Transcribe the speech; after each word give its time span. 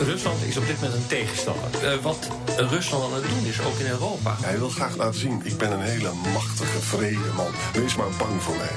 Rusland 0.00 0.42
is 0.42 0.56
op 0.56 0.66
dit 0.66 0.74
moment 0.80 0.94
een 0.94 1.06
tegenstander. 1.06 1.70
Uh, 1.82 2.02
wat 2.02 2.28
Rusland 2.56 3.04
aan 3.04 3.14
het 3.14 3.28
doen 3.28 3.46
is, 3.46 3.60
ook 3.60 3.78
in 3.78 3.86
Europa. 3.86 4.36
Hij 4.40 4.58
wil 4.58 4.68
graag 4.68 4.96
laten 4.96 5.20
zien, 5.20 5.40
ik 5.44 5.56
ben 5.56 5.72
een 5.72 5.80
hele 5.80 6.10
machtige, 6.32 6.80
vrede 6.80 7.32
man. 7.36 7.52
Wees 7.72 7.96
maar 7.96 8.06
bang 8.18 8.42
voor 8.42 8.56
mij. 8.56 8.70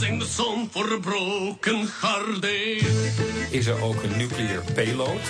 Sing 0.00 0.20
the 0.20 0.28
song 0.28 0.68
for 0.70 0.92
a 0.92 0.98
broken. 0.98 1.88
Is 3.50 3.66
er 3.66 3.82
ook 3.82 4.02
een 4.02 4.16
nuclear 4.16 4.62
payload? 4.74 5.20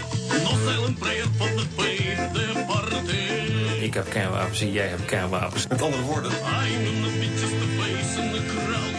Ik 3.80 3.94
heb 3.94 4.08
kernwapens 4.10 4.60
en 4.60 4.72
jij 4.72 4.86
hebt 4.86 5.04
kernwapens. 5.04 5.66
Met 5.66 5.82
andere 5.82 6.02
woorden. 6.02 6.30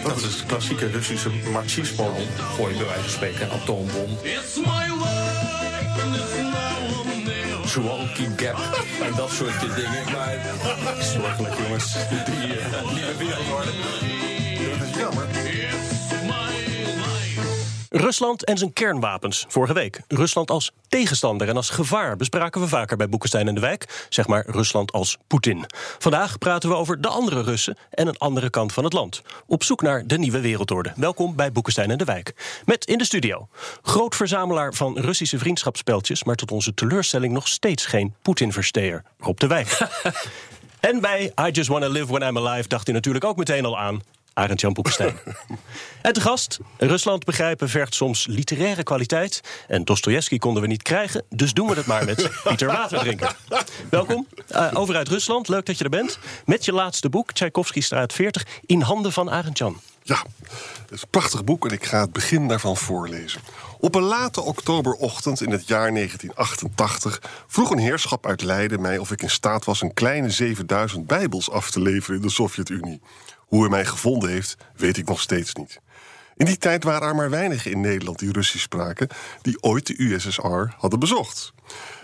Dat 0.03 0.17
is 0.17 0.23
het 0.23 0.45
klassieke 0.45 0.87
Russische 0.87 1.29
marxisme. 1.51 2.05
Gooi 2.55 2.71
je 2.71 2.77
bij 2.77 2.87
wijze 2.87 3.01
van 3.01 3.11
spreken 3.11 3.41
een 3.41 3.61
atoombom. 3.61 4.17
Swalky 7.65 8.27
Gap 8.35 8.57
en 9.01 9.15
dat 9.15 9.29
soort 9.29 9.59
dingen. 9.59 10.11
Maar 10.11 10.35
zorgelijk 10.99 11.55
jongens, 11.65 11.93
die 12.25 12.47
uh, 12.47 12.93
nieuwe 12.93 13.17
wereldorde. 13.17 13.71
Dat 14.79 14.87
is 14.87 14.95
jammer. 14.97 15.96
Rusland 17.89 18.45
en 18.45 18.57
zijn 18.57 18.73
kernwapens. 18.73 19.45
Vorige 19.47 19.73
week. 19.73 20.01
Rusland 20.07 20.51
als 20.51 20.71
tegenstander 20.87 21.49
en 21.49 21.55
als 21.55 21.69
gevaar 21.69 22.15
bespraken 22.15 22.61
we 22.61 22.67
vaker 22.67 22.97
bij 22.97 23.09
Boekenstein 23.09 23.47
en 23.47 23.55
de 23.55 23.61
Wijk. 23.61 24.05
Zeg 24.09 24.27
maar 24.27 24.43
Rusland 24.47 24.91
als 24.91 25.17
Poetin. 25.27 25.65
Vandaag 25.97 26.37
praten 26.37 26.69
we 26.69 26.75
over 26.75 27.01
de 27.01 27.07
andere 27.07 27.41
Russen 27.41 27.77
en 27.89 28.07
een 28.07 28.17
andere 28.17 28.49
kant 28.49 28.73
van 28.73 28.83
het 28.83 28.93
land. 28.93 29.21
Op 29.45 29.63
zoek 29.63 29.81
naar 29.81 30.07
de 30.07 30.17
nieuwe 30.17 30.39
wereldorde. 30.39 30.93
Welkom 30.95 31.35
bij 31.35 31.51
Boekenstein 31.51 31.91
en 31.91 31.97
de 31.97 32.05
Wijk. 32.05 32.61
Met 32.65 32.85
in 32.85 32.97
de 32.97 33.05
studio. 33.05 33.47
Groot 33.81 34.15
verzamelaar 34.15 34.73
van 34.73 34.99
Russische 34.99 35.37
vriendschapsspeltjes, 35.37 36.23
maar 36.23 36.35
tot 36.35 36.51
onze 36.51 36.73
teleurstelling 36.73 37.33
nog 37.33 37.47
steeds 37.47 37.85
geen 37.85 38.15
Poetin-versteer. 38.21 39.03
Rob 39.19 39.37
de 39.37 39.47
Wijk. 39.47 39.77
en 40.79 41.01
bij 41.01 41.31
I 41.47 41.51
Just 41.51 41.69
Wanna 41.69 41.87
Live 41.87 42.11
When 42.11 42.27
I'm 42.27 42.37
Alive 42.37 42.67
dacht 42.67 42.85
hij 42.85 42.95
natuurlijk 42.95 43.25
ook 43.25 43.37
meteen 43.37 43.65
al 43.65 43.79
aan 43.79 44.01
Arend 44.37 44.61
Jan 44.61 44.73
Boekenstein. 44.73 45.17
en 46.01 46.13
te 46.13 46.21
gast, 46.21 46.59
Rusland 46.77 47.25
begrijpen 47.25 47.69
vergt 47.69 47.95
soms 47.95 48.27
literaire 48.27 48.83
kwaliteit. 48.83 49.41
En 49.67 49.83
Dostoevsky 49.83 50.37
konden 50.37 50.61
we 50.61 50.67
niet 50.67 50.81
krijgen, 50.81 51.23
dus 51.29 51.53
doen 51.53 51.67
we 51.67 51.75
het 51.75 51.85
maar 51.85 52.05
met 52.05 52.29
Pieter 52.43 52.67
Waterdrinker. 52.67 53.35
Welkom, 53.89 54.27
uh, 54.51 54.71
over 54.73 54.95
uit 54.95 55.07
Rusland, 55.07 55.47
leuk 55.47 55.65
dat 55.65 55.77
je 55.77 55.83
er 55.83 55.89
bent. 55.89 56.19
Met 56.45 56.65
je 56.65 56.73
laatste 56.73 57.09
boek, 57.09 57.31
Tchaikovsky 57.31 57.81
Straat 57.81 58.13
40, 58.13 58.45
in 58.65 58.81
handen 58.81 59.11
van 59.11 59.29
Arend 59.29 59.57
Jan. 59.57 59.79
Ja, 60.03 60.23
het 60.81 60.91
is 60.91 61.01
een 61.01 61.09
prachtig 61.09 61.43
boek 61.43 61.65
en 61.65 61.71
ik 61.71 61.85
ga 61.85 62.01
het 62.01 62.11
begin 62.11 62.47
daarvan 62.47 62.77
voorlezen. 62.77 63.41
Op 63.79 63.95
een 63.95 64.03
late 64.03 64.41
oktoberochtend 64.41 65.41
in 65.41 65.51
het 65.51 65.67
jaar 65.67 65.93
1988 65.93 67.21
vroeg 67.47 67.71
een 67.71 67.77
heerschap 67.77 68.25
uit 68.25 68.41
Leiden 68.41 68.81
mij 68.81 68.97
of 68.97 69.11
ik 69.11 69.21
in 69.21 69.29
staat 69.29 69.65
was 69.65 69.81
een 69.81 69.93
kleine 69.93 70.29
7000 70.29 71.07
Bijbels 71.07 71.51
af 71.51 71.71
te 71.71 71.81
leveren 71.81 72.15
in 72.15 72.21
de 72.21 72.31
Sovjet-Unie. 72.31 73.01
Hoe 73.47 73.61
hij 73.61 73.69
mij 73.69 73.85
gevonden 73.85 74.29
heeft, 74.29 74.57
weet 74.75 74.97
ik 74.97 75.07
nog 75.07 75.21
steeds 75.21 75.53
niet. 75.53 75.79
In 76.35 76.45
die 76.45 76.57
tijd 76.57 76.83
waren 76.83 77.07
er 77.07 77.15
maar 77.15 77.29
weinigen 77.29 77.71
in 77.71 77.81
Nederland 77.81 78.19
die 78.19 78.31
Russisch 78.31 78.63
spraken, 78.63 79.07
die 79.41 79.63
ooit 79.63 79.87
de 79.87 80.03
USSR 80.03 80.73
hadden 80.77 80.99
bezocht. 80.99 81.53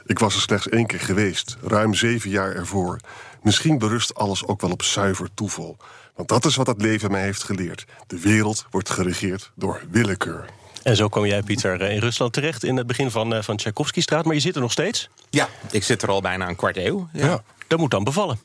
Ik 0.05 0.19
was 0.19 0.35
er 0.35 0.41
slechts 0.41 0.69
één 0.69 0.85
keer 0.85 0.99
geweest, 0.99 1.57
ruim 1.61 1.93
zeven 1.93 2.29
jaar 2.29 2.55
ervoor. 2.55 2.99
Misschien 3.41 3.77
berust 3.77 4.15
alles 4.15 4.45
ook 4.45 4.61
wel 4.61 4.71
op 4.71 4.83
zuiver 4.83 5.29
toeval. 5.33 5.77
Want 6.15 6.29
dat 6.29 6.45
is 6.45 6.55
wat 6.55 6.67
het 6.67 6.81
leven 6.81 7.11
mij 7.11 7.21
heeft 7.21 7.43
geleerd. 7.43 7.85
De 8.07 8.19
wereld 8.19 8.65
wordt 8.69 8.89
geregeerd 8.89 9.51
door 9.55 9.81
willekeur. 9.89 10.45
En 10.83 10.95
zo 10.95 11.07
kwam 11.07 11.25
jij, 11.25 11.41
Pieter, 11.41 11.81
in 11.81 11.99
Rusland 11.99 12.33
terecht 12.33 12.63
in 12.63 12.77
het 12.77 12.87
begin 12.87 13.11
van, 13.11 13.33
eh, 13.33 13.43
van 13.43 13.57
Tchaikovsky-straat. 13.57 14.25
Maar 14.25 14.33
je 14.33 14.39
zit 14.39 14.55
er 14.55 14.61
nog 14.61 14.71
steeds? 14.71 15.09
Ja, 15.29 15.49
ik 15.71 15.83
zit 15.83 16.01
er 16.01 16.09
al 16.09 16.21
bijna 16.21 16.47
een 16.47 16.55
kwart 16.55 16.77
eeuw. 16.77 17.09
Ja. 17.13 17.25
ja. 17.25 17.43
Dat 17.67 17.79
moet 17.79 17.91
dan 17.91 18.03
bevallen. 18.03 18.39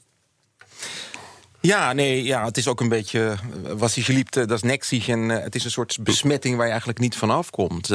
Ja, 1.61 1.93
nee, 1.93 2.25
ja, 2.25 2.45
het 2.45 2.57
is 2.57 2.69
ook 2.69 2.81
een 2.81 2.89
beetje. 2.89 3.37
Was 3.63 3.95
hij 3.95 4.05
geliefd, 4.05 4.35
dat 4.35 4.51
is 4.51 4.63
nexisch. 4.63 5.09
En 5.09 5.19
uh, 5.19 5.39
het 5.39 5.55
is 5.55 5.65
een 5.65 5.71
soort 5.71 5.99
besmetting 6.01 6.55
waar 6.57 6.65
je 6.65 6.71
eigenlijk 6.71 7.01
niet 7.01 7.17
van 7.17 7.31
afkomt. 7.31 7.91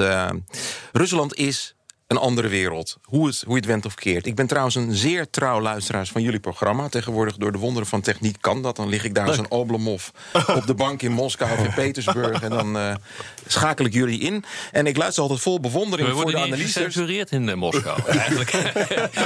Rusland 0.92 1.36
is 1.36 1.76
een 2.14 2.22
andere 2.22 2.48
wereld. 2.48 2.98
Hoe 3.04 3.28
het, 3.28 3.44
hoe 3.46 3.56
het 3.56 3.66
went 3.66 3.86
of 3.86 3.96
keert. 3.96 4.26
Ik 4.26 4.36
ben 4.36 4.48
trouwens 4.48 4.76
een 4.76 4.96
zeer 4.96 5.30
trouw 5.30 5.62
luisteraar 5.62 6.06
van 6.06 6.22
jullie 6.22 6.40
programma. 6.40 6.90
Tegenwoordig 6.90 7.38
door 7.38 7.52
de 7.52 7.58
wonderen 7.58 7.88
van 7.88 8.02
techniek 8.02 8.38
kan 8.42 8.62
dat. 8.62 8.76
Dan 8.76 8.90
lig 8.90 9.04
ik 9.04 9.16
daar 9.16 9.28
als 9.28 9.38
een 9.38 9.52
Oblomov 9.52 10.08
op 10.58 10.66
de 10.66 10.74
bank 10.74 11.02
in 11.02 11.12
Moskou 11.12 11.52
of 11.52 11.66
in 11.66 11.74
Petersburg. 11.84 12.42
En 12.42 12.50
dan 12.50 12.78
uh, 12.78 12.96
schakel 13.48 13.86
ik 13.86 13.94
jullie 13.94 14.20
in. 14.20 14.44
En 14.72 14.88
ik 14.88 14.98
luister 14.98 15.22
altijd 15.22 15.42
vol 15.42 15.60
bewondering 15.60 16.10
We 16.10 16.16
voor 16.16 16.32
de 16.32 16.38
analyse. 16.38 16.64
gecensureerd 16.64 17.32
in 17.32 17.48
uh, 17.48 17.54
Moskou. 17.54 18.02
Eigenlijk. 18.08 18.52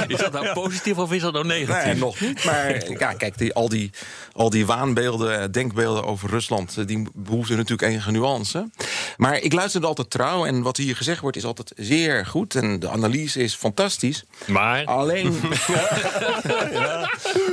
is 0.06 0.18
dat 0.18 0.32
nou 0.32 0.52
positief 0.52 0.96
of 0.96 1.12
is 1.12 1.22
dat 1.22 1.32
nou 1.32 1.46
negatief? 1.46 1.84
Nee, 1.84 1.94
nog 1.94 2.20
niet. 2.20 2.44
Maar 2.44 2.88
ja, 2.98 3.12
kijk, 3.12 3.38
die, 3.38 3.54
al, 3.54 3.68
die, 3.68 3.90
al 4.32 4.50
die 4.50 4.66
waanbeelden, 4.66 5.52
denkbeelden 5.52 6.04
over 6.04 6.30
Rusland... 6.30 6.88
die 6.88 7.08
behoeften 7.14 7.56
natuurlijk 7.56 7.92
enige 7.92 8.10
nuance. 8.10 8.70
Maar 9.16 9.38
ik 9.40 9.52
luister 9.52 9.86
altijd 9.86 10.10
trouw. 10.10 10.46
En 10.46 10.62
wat 10.62 10.76
hier 10.76 10.96
gezegd 10.96 11.20
wordt 11.20 11.36
is 11.36 11.44
altijd 11.44 11.72
zeer 11.76 12.26
goed. 12.26 12.54
En 12.54 12.77
de 12.78 12.88
analyse 12.88 13.40
is 13.40 13.54
fantastisch. 13.54 14.24
Maar? 14.46 14.84
Alleen... 14.84 15.32
ja, 16.72 17.10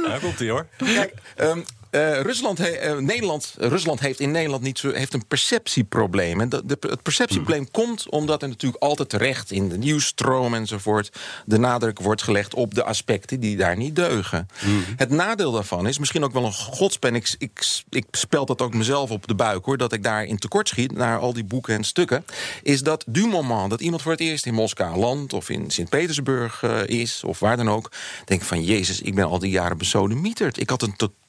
daar 0.08 0.20
komt 0.22 0.40
hij 0.40 0.50
hoor. 0.50 0.68
Kijk, 0.78 1.14
um, 1.38 1.66
uh, 1.96 2.22
Rusland, 2.22 2.58
he, 2.58 2.96
uh, 2.96 3.02
Nederland, 3.02 3.54
Rusland 3.58 4.00
heeft 4.00 4.20
in 4.20 4.32
Nederland 4.32 4.64
niet 4.64 4.80
zo, 4.80 4.92
heeft 4.92 5.14
een 5.14 5.28
perceptieprobleem. 5.28 6.42
En 6.42 6.50
de, 6.50 6.62
de, 6.66 6.78
het 6.80 7.02
perceptieprobleem 7.02 7.62
hmm. 7.62 7.72
komt 7.72 8.10
omdat 8.10 8.42
er 8.42 8.48
natuurlijk 8.48 8.84
altijd 8.84 9.10
terecht 9.10 9.52
in 9.52 9.70
de 9.70 9.78
nieuwsstroom 9.78 10.54
enzovoort 10.54 11.12
de 11.46 11.58
nadruk 11.58 12.00
wordt 12.00 12.22
gelegd 12.22 12.54
op 12.54 12.74
de 12.74 12.84
aspecten 12.84 13.40
die 13.40 13.58
daar 13.58 13.78
niet 13.78 13.96
deugen. 13.96 14.48
Hmm. 14.60 14.84
Het 14.96 15.10
nadeel 15.10 15.52
daarvan 15.52 15.88
is 15.88 16.00
misschien 16.00 16.24
ook 16.24 16.34
wel 16.34 16.46
een 16.46 16.54
godspen. 16.54 17.16
Ik, 17.16 17.36
ik, 17.38 17.82
ik 17.90 18.06
spel 18.12 18.46
dat 18.46 18.62
ook 18.62 18.74
mezelf 18.74 19.12
op 19.12 19.28
de 19.28 19.36
buik 19.36 19.66
hoor, 19.66 19.78
dat 19.78 19.94
ik 19.94 20.04
daar 20.04 20.24
in 20.24 20.38
tekort 20.38 20.68
schiet 20.68 20.92
naar 20.92 21.20
al 21.20 21.34
die 21.34 21.44
boeken 21.44 21.76
en 21.76 21.84
stukken. 21.84 22.26
Is 22.64 22.82
dat 22.82 23.04
du 23.08 23.28
moment 23.28 23.70
dat 23.70 23.82
iemand 23.82 24.02
voor 24.02 24.12
het 24.12 24.22
eerst 24.22 24.46
in 24.46 24.54
Moskou 24.54 24.98
landt 24.98 25.34
of 25.34 25.50
in 25.50 25.72
Sint-Petersburg 25.72 26.62
uh, 26.62 26.88
is 26.88 27.24
of 27.24 27.40
waar 27.40 27.58
dan 27.58 27.70
ook, 27.70 27.92
denk 28.26 28.42
van 28.42 28.64
Jezus, 28.64 29.02
ik 29.02 29.16
ben 29.16 29.26
al 29.26 29.40
die 29.40 29.52
jaren 29.52 29.78
besodemieterd. 29.78 30.60
Ik 30.60 30.70
had 30.70 30.82
een 30.82 30.96
totaal 30.96 31.24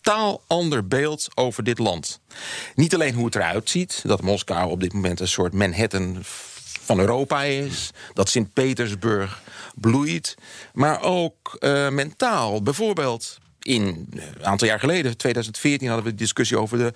ander 0.46 0.86
beeld 0.86 1.28
over 1.34 1.64
dit 1.64 1.78
land. 1.78 2.20
Niet 2.74 2.94
alleen 2.94 3.14
hoe 3.14 3.24
het 3.24 3.34
eruit 3.34 3.70
ziet, 3.70 4.02
dat 4.04 4.22
Moskou 4.22 4.70
op 4.70 4.80
dit 4.80 4.92
moment 4.92 5.20
een 5.20 5.28
soort 5.28 5.52
Manhattan 5.52 6.18
van 6.86 6.98
Europa 6.98 7.42
is, 7.42 7.90
dat 8.12 8.28
Sint-Petersburg 8.28 9.42
bloeit, 9.74 10.34
maar 10.72 11.02
ook 11.02 11.56
uh, 11.60 11.88
mentaal. 11.88 12.62
Bijvoorbeeld 12.62 13.38
in 13.66 14.08
een 14.12 14.46
aantal 14.46 14.68
jaar 14.68 14.80
geleden, 14.80 15.16
2014, 15.16 15.86
hadden 15.86 16.04
we 16.04 16.10
een 16.10 16.16
discussie 16.16 16.58
over 16.58 16.78
de 16.78 16.92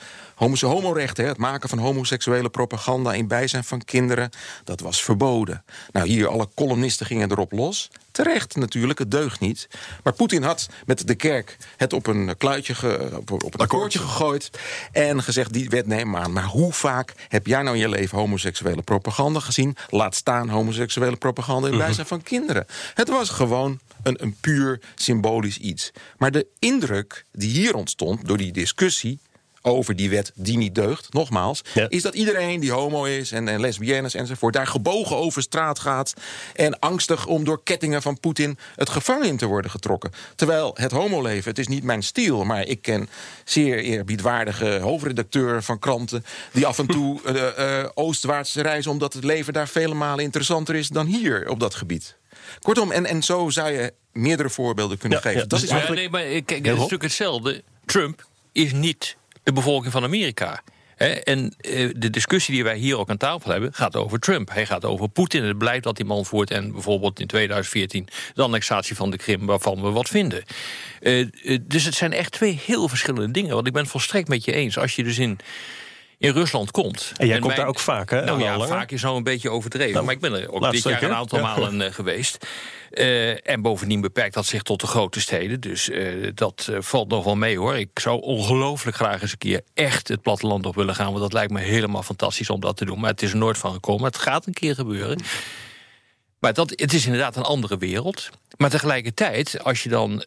homorechten. 0.66 1.26
Het 1.26 1.36
maken 1.36 1.68
van 1.68 1.78
homoseksuele 1.78 2.48
propaganda 2.48 3.12
in 3.12 3.28
bijzijn 3.28 3.64
van 3.64 3.84
kinderen. 3.84 4.30
Dat 4.64 4.80
was 4.80 5.02
verboden. 5.02 5.64
Nou, 5.92 6.08
hier 6.08 6.28
alle 6.28 6.48
columnisten 6.54 7.06
gingen 7.06 7.30
erop 7.30 7.52
los. 7.52 7.90
Terecht 8.10 8.56
natuurlijk, 8.56 8.98
het 8.98 9.10
deugt 9.10 9.40
niet. 9.40 9.68
Maar 10.02 10.12
Poetin 10.12 10.42
had 10.42 10.68
met 10.86 11.06
de 11.06 11.14
kerk 11.14 11.56
het 11.76 11.92
op 11.92 12.06
een 12.06 12.36
kluitje, 12.36 12.74
ge, 12.74 13.10
op, 13.16 13.30
op 13.30 13.54
een 13.54 13.60
akkoordje 13.60 13.98
gegooid. 13.98 14.50
En 14.92 15.22
gezegd, 15.22 15.52
die 15.52 15.68
wet 15.68 15.86
neem 15.86 16.16
aan. 16.16 16.32
Maar 16.32 16.44
hoe 16.44 16.72
vaak 16.72 17.14
heb 17.28 17.46
jij 17.46 17.62
nou 17.62 17.74
in 17.74 17.82
je 17.82 17.88
leven 17.88 18.18
homoseksuele 18.18 18.82
propaganda 18.82 19.40
gezien? 19.40 19.76
Laat 19.88 20.14
staan 20.14 20.48
homoseksuele 20.48 21.16
propaganda 21.16 21.68
in 21.68 21.74
mhm. 21.74 21.82
bijzijn 21.84 22.06
van 22.06 22.22
kinderen. 22.22 22.66
Het 22.94 23.08
was 23.08 23.28
gewoon 23.28 23.78
een, 24.02 24.22
een 24.22 24.36
puur 24.40 24.80
symbolisch 24.94 25.58
iets. 25.58 25.90
Maar 26.18 26.30
de 26.30 26.46
indruk 26.58 27.24
die 27.32 27.50
hier 27.50 27.74
ontstond 27.74 28.26
door 28.26 28.36
die 28.36 28.52
discussie 28.52 29.18
over 29.62 29.96
die 29.96 30.10
wet 30.10 30.32
die 30.34 30.56
niet 30.56 30.74
deugt, 30.74 31.12
nogmaals, 31.12 31.62
Ja. 31.74 31.86
is 31.88 32.02
dat 32.02 32.14
iedereen 32.14 32.60
die 32.60 32.70
homo 32.72 33.04
is 33.04 33.32
en, 33.32 33.48
en 33.48 33.60
lesbiennes 33.60 34.14
enzovoort, 34.14 34.54
daar 34.54 34.66
gebogen 34.66 35.16
over 35.16 35.42
straat 35.42 35.78
gaat 35.78 36.14
en 36.54 36.78
angstig 36.78 37.26
om 37.26 37.44
door 37.44 37.62
kettingen 37.62 38.02
van 38.02 38.20
Poetin 38.20 38.58
het 38.76 38.88
gevangen 38.88 39.26
in 39.26 39.36
te 39.36 39.46
worden 39.46 39.70
getrokken. 39.70 40.10
Terwijl 40.36 40.70
het 40.74 40.90
homoleven, 40.90 41.50
het 41.50 41.58
is 41.58 41.68
niet 41.68 41.84
mijn 41.84 42.02
stiel, 42.02 42.44
maar 42.44 42.66
ik 42.66 42.82
ken 42.82 43.08
zeer 43.44 43.78
eerbiedwaardige 43.78 44.78
hoofdredacteur 44.78 45.62
van 45.62 45.78
kranten 45.78 46.24
die 46.52 46.66
af 46.66 46.78
en 46.78 46.86
toe 46.86 47.20
eh, 47.24 47.80
eh, 47.80 47.88
oostwaarts 47.94 48.54
reizen 48.54 48.90
omdat 48.90 49.12
het 49.12 49.24
leven 49.24 49.52
daar 49.52 49.68
vele 49.68 49.94
malen 49.94 50.24
interessanter 50.24 50.74
is 50.74 50.88
dan 50.88 51.06
hier 51.06 51.48
op 51.48 51.60
dat 51.60 51.74
gebied. 51.74 52.18
Kortom, 52.60 52.90
en, 52.90 53.06
en 53.06 53.22
zo 53.22 53.48
zou 53.50 53.70
je 53.72 53.92
meerdere 54.12 54.50
voorbeelden 54.50 54.98
kunnen 54.98 55.18
Ja, 55.18 55.24
geven. 55.24 55.40
ja, 55.40 55.46
dat 55.46 55.60
dus 55.60 55.70
is 55.70 55.76
Ja, 55.82 55.92
nee, 55.92 56.08
maar 56.10 56.24
ik- 56.24 56.46
kijk, 56.46 56.66
is 56.66 56.72
natuurlijk 56.72 57.02
hetzelfde. 57.02 57.62
Trump 57.84 58.26
is 58.52 58.72
niet 58.72 59.16
de 59.42 59.52
bevolking 59.52 59.92
van 59.92 60.04
Amerika. 60.04 60.62
Hè, 60.96 61.06
en 61.08 61.54
eh, 61.60 61.88
de 61.96 62.10
discussie 62.10 62.54
die 62.54 62.64
wij 62.64 62.76
hier 62.76 62.98
ook 62.98 63.10
aan 63.10 63.16
tafel 63.16 63.50
hebben 63.50 63.72
gaat 63.74 63.96
over 63.96 64.18
Trump. 64.18 64.50
Hij 64.52 64.66
gaat 64.66 64.84
over 64.84 65.08
Poetin 65.08 65.42
en 65.42 65.48
het 65.48 65.58
beleid 65.58 65.82
dat 65.82 65.96
die 65.96 66.04
man 66.04 66.24
voert. 66.24 66.50
En 66.50 66.72
bijvoorbeeld 66.72 67.20
in 67.20 67.26
2014 67.26 68.08
de 68.34 68.42
annexatie 68.42 68.96
van 68.96 69.10
de 69.10 69.16
Krim, 69.16 69.46
waarvan 69.46 69.82
we 69.82 69.90
wat 69.90 70.08
vinden. 70.08 70.42
Eh, 71.00 71.20
eh, 71.20 71.58
dus 71.62 71.84
het 71.84 71.94
zijn 71.94 72.12
echt 72.12 72.32
twee 72.32 72.60
heel 72.66 72.88
verschillende 72.88 73.30
dingen. 73.30 73.54
Want 73.54 73.66
ik 73.66 73.72
ben 73.72 73.82
het 73.82 73.90
volstrekt 73.90 74.28
met 74.28 74.44
je 74.44 74.52
eens. 74.52 74.78
Als 74.78 74.96
je 74.96 75.02
dus 75.04 75.18
in, 75.18 75.38
in 76.20 76.32
Rusland 76.32 76.70
komt. 76.70 77.12
En 77.16 77.26
jij 77.26 77.38
komt 77.38 77.56
daar 77.56 77.66
ook 77.66 77.78
vaak, 77.78 78.10
hè? 78.10 78.24
Nou 78.24 78.30
al 78.30 78.44
ja, 78.44 78.56
langer? 78.56 78.68
vaak 78.68 78.90
is 78.90 79.02
nou 79.02 79.16
een 79.16 79.22
beetje 79.22 79.50
overdreven. 79.50 79.92
Nou, 79.92 80.04
maar 80.04 80.14
ik 80.14 80.20
ben 80.20 80.32
er 80.32 80.52
ook 80.52 80.70
dit 80.70 80.82
jaar 80.82 81.02
een 81.02 81.14
aantal 81.14 81.38
Ja. 81.38 81.44
malen 81.44 81.82
eh, 81.82 81.92
geweest. 81.92 82.46
Eh, 82.90 83.48
en 83.48 83.62
bovendien 83.62 84.00
beperkt 84.00 84.34
dat 84.34 84.46
zich 84.46 84.62
tot 84.62 84.80
de 84.80 84.86
grote 84.86 85.20
steden. 85.20 85.60
Dus 85.60 85.90
eh, 85.90 86.30
dat 86.34 86.70
valt 86.78 87.08
nog 87.08 87.24
wel 87.24 87.36
mee 87.36 87.58
hoor. 87.58 87.76
Ik 87.76 87.98
zou 87.98 88.20
ongelooflijk 88.20 88.96
graag 88.96 89.22
eens 89.22 89.32
een 89.32 89.38
keer 89.38 89.62
echt 89.74 90.08
het 90.08 90.22
platteland 90.22 90.66
op 90.66 90.74
willen 90.74 90.94
gaan. 90.94 91.06
Want 91.06 91.18
dat 91.18 91.32
lijkt 91.32 91.52
me 91.52 91.60
helemaal 91.60 92.02
fantastisch 92.02 92.50
om 92.50 92.60
dat 92.60 92.76
te 92.76 92.84
doen. 92.84 93.00
Maar 93.00 93.10
het 93.10 93.22
is 93.22 93.30
er 93.30 93.36
nooit 93.36 93.58
van 93.58 93.72
gekomen. 93.72 94.04
Het 94.04 94.18
gaat 94.18 94.46
een 94.46 94.52
keer 94.52 94.74
gebeuren. 94.74 95.20
Maar 96.38 96.54
dat, 96.54 96.70
het 96.70 96.92
is 96.92 97.04
inderdaad 97.04 97.36
een 97.36 97.42
andere 97.42 97.76
wereld. 97.76 98.30
Maar 98.56 98.70
tegelijkertijd, 98.70 99.64
als 99.64 99.82
je 99.82 99.88
dan 99.88 100.24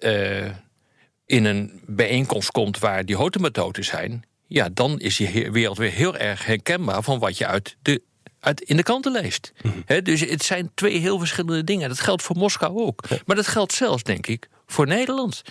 in 1.26 1.46
een 1.46 1.82
bijeenkomst 1.86 2.52
komt 2.52 2.80
waar 2.80 3.06
die 3.06 3.16
hotemethoden 3.16 3.84
zijn. 3.84 4.26
Ja, 4.54 4.70
dan 4.74 5.00
is 5.00 5.18
die 5.18 5.52
wereld 5.52 5.78
weer 5.78 5.92
heel 5.92 6.18
erg 6.18 6.46
herkenbaar 6.46 7.04
van 7.04 7.20
wat 7.20 7.38
je 7.38 7.48
uit 7.48 7.76
de, 7.82 8.02
uit, 8.40 8.62
in 8.62 8.78
de 8.78 8.84
kranten 8.84 9.12
leest. 9.12 9.54
Hè, 9.86 10.02
dus 10.02 10.20
het 10.20 10.44
zijn 10.44 10.72
twee 10.74 10.98
heel 10.98 11.20
verschillende 11.20 11.64
dingen. 11.64 11.90
Dat 11.90 12.00
geldt 12.00 12.24
voor 12.24 12.38
Moskou 12.38 12.82
ook. 12.82 13.04
Maar 13.26 13.36
dat 13.36 13.48
geldt 13.48 13.74
zelfs, 13.74 14.04
denk 14.04 14.28
ik, 14.28 14.50
voor 14.68 14.88
Nederland. 14.88 15.42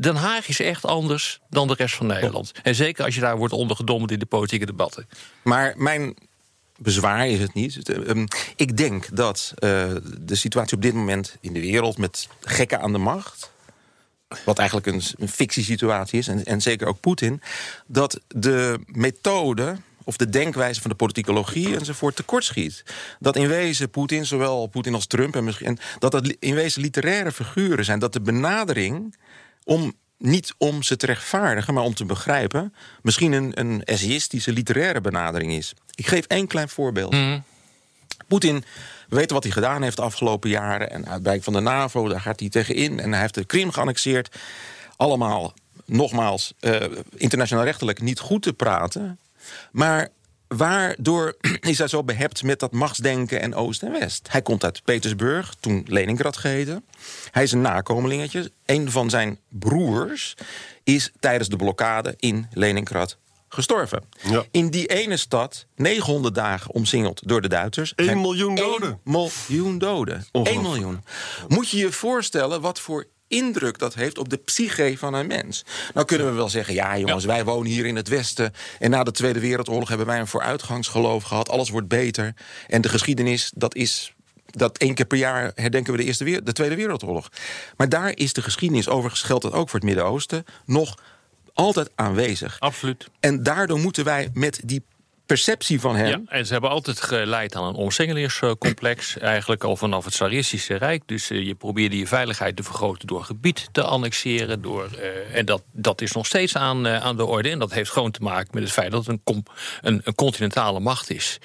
Den 0.00 0.16
Haag 0.16 0.48
is 0.48 0.60
echt 0.60 0.84
anders 0.84 1.40
dan 1.50 1.68
de 1.68 1.74
rest 1.74 1.94
van 1.94 2.06
Nederland. 2.06 2.52
En 2.62 2.74
zeker 2.74 3.04
als 3.04 3.14
je 3.14 3.20
daar 3.20 3.36
wordt 3.36 3.52
ondergedompeld 3.52 4.10
in 4.10 4.18
de 4.18 4.26
politieke 4.26 4.66
debatten. 4.66 5.08
Maar 5.42 5.74
mijn 5.76 6.16
bezwaar 6.76 7.28
is 7.28 7.40
het 7.40 7.54
niet. 7.54 7.88
Eh, 7.88 8.08
ehm, 8.08 8.26
Ik 8.56 8.76
denk 8.76 9.16
dat 9.16 9.52
eh, 9.54 9.92
de 10.20 10.34
situatie 10.34 10.76
op 10.76 10.82
dit 10.82 10.94
moment 10.94 11.36
in 11.40 11.52
de 11.52 11.60
wereld 11.60 11.98
met 11.98 12.28
gekken 12.40 12.80
aan 12.80 12.92
de 12.92 12.98
macht. 12.98 13.50
Wat 14.44 14.58
eigenlijk 14.58 14.86
een, 14.86 15.02
een 15.16 15.28
fictiesituatie 15.28 16.18
is, 16.18 16.28
en, 16.28 16.44
en 16.44 16.60
zeker 16.60 16.86
ook 16.86 17.00
Poetin. 17.00 17.42
Dat 17.86 18.20
de 18.26 18.80
methode 18.86 19.76
of 20.04 20.16
de 20.16 20.28
denkwijze 20.28 20.80
van 20.80 20.90
de 20.90 20.96
politicologie 20.96 21.76
enzovoort 21.76 22.16
tekortschiet. 22.16 22.84
Dat 23.18 23.36
in 23.36 23.48
wezen 23.48 23.90
Poetin, 23.90 24.26
zowel 24.26 24.66
Poetin 24.66 24.94
als 24.94 25.06
Trump 25.06 25.36
en 25.36 25.44
misschien. 25.44 25.66
en 25.66 25.78
dat 25.98 26.12
dat 26.12 26.34
in 26.38 26.54
wezen 26.54 26.82
literaire 26.82 27.32
figuren 27.32 27.84
zijn. 27.84 27.98
Dat 27.98 28.12
de 28.12 28.20
benadering 28.20 29.16
om 29.64 29.92
niet 30.18 30.54
om 30.58 30.82
ze 30.82 30.96
te 30.96 31.06
rechtvaardigen, 31.06 31.74
maar 31.74 31.82
om 31.82 31.94
te 31.94 32.04
begrijpen, 32.04 32.74
misschien 33.02 33.32
een, 33.32 33.60
een 33.60 33.84
essayistische 33.84 34.52
literaire 34.52 35.00
benadering 35.00 35.52
is. 35.52 35.74
Ik 35.94 36.06
geef 36.06 36.24
één 36.26 36.46
klein 36.46 36.68
voorbeeld. 36.68 37.14
Poetin, 38.26 38.64
we 39.08 39.16
weten 39.16 39.34
wat 39.34 39.42
hij 39.42 39.52
gedaan 39.52 39.82
heeft 39.82 39.96
de 39.96 40.02
afgelopen 40.02 40.50
jaren. 40.50 40.90
En 40.90 41.08
uitbreiding 41.08 41.44
van 41.44 41.52
de 41.52 41.60
NAVO, 41.60 42.08
daar 42.08 42.20
gaat 42.20 42.40
hij 42.40 42.48
tegenin. 42.48 43.00
En 43.00 43.12
hij 43.12 43.20
heeft 43.20 43.34
de 43.34 43.44
Krim 43.44 43.70
geannexeerd. 43.70 44.36
Allemaal, 44.96 45.54
nogmaals, 45.84 46.54
eh, 46.60 46.84
internationaal 47.16 47.64
rechtelijk 47.64 48.00
niet 48.00 48.18
goed 48.18 48.42
te 48.42 48.52
praten. 48.52 49.18
Maar 49.72 50.08
waardoor 50.48 51.36
is 51.60 51.78
hij 51.78 51.88
zo 51.88 52.04
behept 52.04 52.42
met 52.42 52.60
dat 52.60 52.72
machtsdenken 52.72 53.40
en 53.40 53.54
Oost 53.54 53.82
en 53.82 53.92
West? 53.92 54.28
Hij 54.30 54.42
komt 54.42 54.64
uit 54.64 54.84
Petersburg, 54.84 55.54
toen 55.60 55.84
Leningrad 55.86 56.36
geheten. 56.36 56.84
Hij 57.30 57.42
is 57.42 57.52
een 57.52 57.60
nakomelingetje. 57.60 58.50
Een 58.66 58.90
van 58.90 59.10
zijn 59.10 59.38
broers 59.48 60.34
is 60.84 61.12
tijdens 61.20 61.48
de 61.48 61.56
blokkade 61.56 62.14
in 62.16 62.46
Leningrad 62.52 63.16
gestorven. 63.48 64.02
Ja. 64.22 64.44
In 64.50 64.70
die 64.70 64.86
ene 64.86 65.16
stad, 65.16 65.66
900 65.76 66.34
dagen 66.34 66.74
omsingeld 66.74 67.28
door 67.28 67.40
de 67.40 67.48
Duitsers. 67.48 67.92
Eén 67.96 68.04
zijn 68.04 68.20
miljoen 68.20 68.56
één 68.56 68.66
doden. 68.70 69.00
miljoen 69.04 69.78
doden. 69.78 70.14
1 70.14 70.26
Ongelooflijk. 70.32 70.68
miljoen. 70.68 71.04
Moet 71.48 71.68
je 71.68 71.76
je 71.76 71.92
voorstellen 71.92 72.60
wat 72.60 72.80
voor 72.80 73.06
indruk 73.28 73.78
dat 73.78 73.94
heeft 73.94 74.18
op 74.18 74.28
de 74.28 74.36
psyche 74.36 74.94
van 74.98 75.14
een 75.14 75.26
mens. 75.26 75.64
Nou 75.94 76.06
kunnen 76.06 76.26
we 76.26 76.32
wel 76.32 76.48
zeggen, 76.48 76.74
ja 76.74 76.98
jongens, 76.98 77.24
wij 77.24 77.44
wonen 77.44 77.70
hier 77.70 77.86
in 77.86 77.96
het 77.96 78.08
Westen... 78.08 78.52
en 78.78 78.90
na 78.90 79.02
de 79.02 79.10
Tweede 79.10 79.40
Wereldoorlog 79.40 79.88
hebben 79.88 80.06
wij 80.06 80.20
een 80.20 80.26
vooruitgangsgeloof 80.26 81.22
gehad. 81.24 81.48
Alles 81.48 81.70
wordt 81.70 81.88
beter. 81.88 82.34
En 82.66 82.80
de 82.80 82.88
geschiedenis, 82.88 83.52
dat 83.54 83.74
is... 83.74 84.12
Dat 84.50 84.78
één 84.78 84.94
keer 84.94 85.06
per 85.06 85.18
jaar 85.18 85.52
herdenken 85.54 85.92
we 85.92 85.98
de, 85.98 86.04
eerste, 86.04 86.42
de 86.42 86.52
Tweede 86.52 86.76
Wereldoorlog. 86.76 87.28
Maar 87.76 87.88
daar 87.88 88.16
is 88.16 88.32
de 88.32 88.42
geschiedenis, 88.42 88.88
overigens 88.88 89.22
geldt 89.22 89.42
dat 89.42 89.52
ook 89.52 89.68
voor 89.68 89.78
het 89.78 89.88
Midden-Oosten... 89.88 90.44
nog 90.64 90.94
altijd 91.58 91.90
aanwezig. 91.94 92.56
Absoluut. 92.60 93.08
En 93.20 93.42
daardoor 93.42 93.78
moeten 93.78 94.04
wij 94.04 94.30
met 94.32 94.60
die 94.64 94.82
perceptie 95.26 95.80
van 95.80 95.96
hem... 95.96 96.08
Ja, 96.08 96.20
en 96.26 96.46
ze 96.46 96.52
hebben 96.52 96.70
altijd 96.70 97.00
geleid 97.00 97.56
aan 97.56 97.64
een 97.64 97.74
omsingelingscomplex. 97.74 99.18
Eigenlijk 99.18 99.64
al 99.64 99.76
vanaf 99.76 100.04
het 100.04 100.12
Tsaristische 100.12 100.74
Rijk. 100.74 101.02
Dus 101.06 101.30
eh, 101.30 101.46
je 101.46 101.54
probeerde 101.54 101.98
je 101.98 102.06
veiligheid 102.06 102.56
te 102.56 102.62
vergroten 102.62 103.06
door 103.06 103.24
gebied 103.24 103.68
te 103.72 103.82
annexeren. 103.82 104.62
Door, 104.62 104.84
eh, 104.84 105.36
en 105.36 105.44
dat, 105.44 105.62
dat 105.72 106.00
is 106.00 106.12
nog 106.12 106.26
steeds 106.26 106.56
aan, 106.56 106.86
eh, 106.86 107.04
aan 107.04 107.16
de 107.16 107.24
orde. 107.24 107.50
En 107.50 107.58
dat 107.58 107.72
heeft 107.72 107.90
gewoon 107.90 108.10
te 108.10 108.22
maken 108.22 108.48
met 108.52 108.62
het 108.62 108.72
feit 108.72 108.90
dat 108.90 109.06
het 109.06 109.20
een, 109.24 109.44
een, 109.80 110.00
een 110.04 110.14
continentale 110.14 110.80
macht 110.80 111.10
is. 111.10 111.38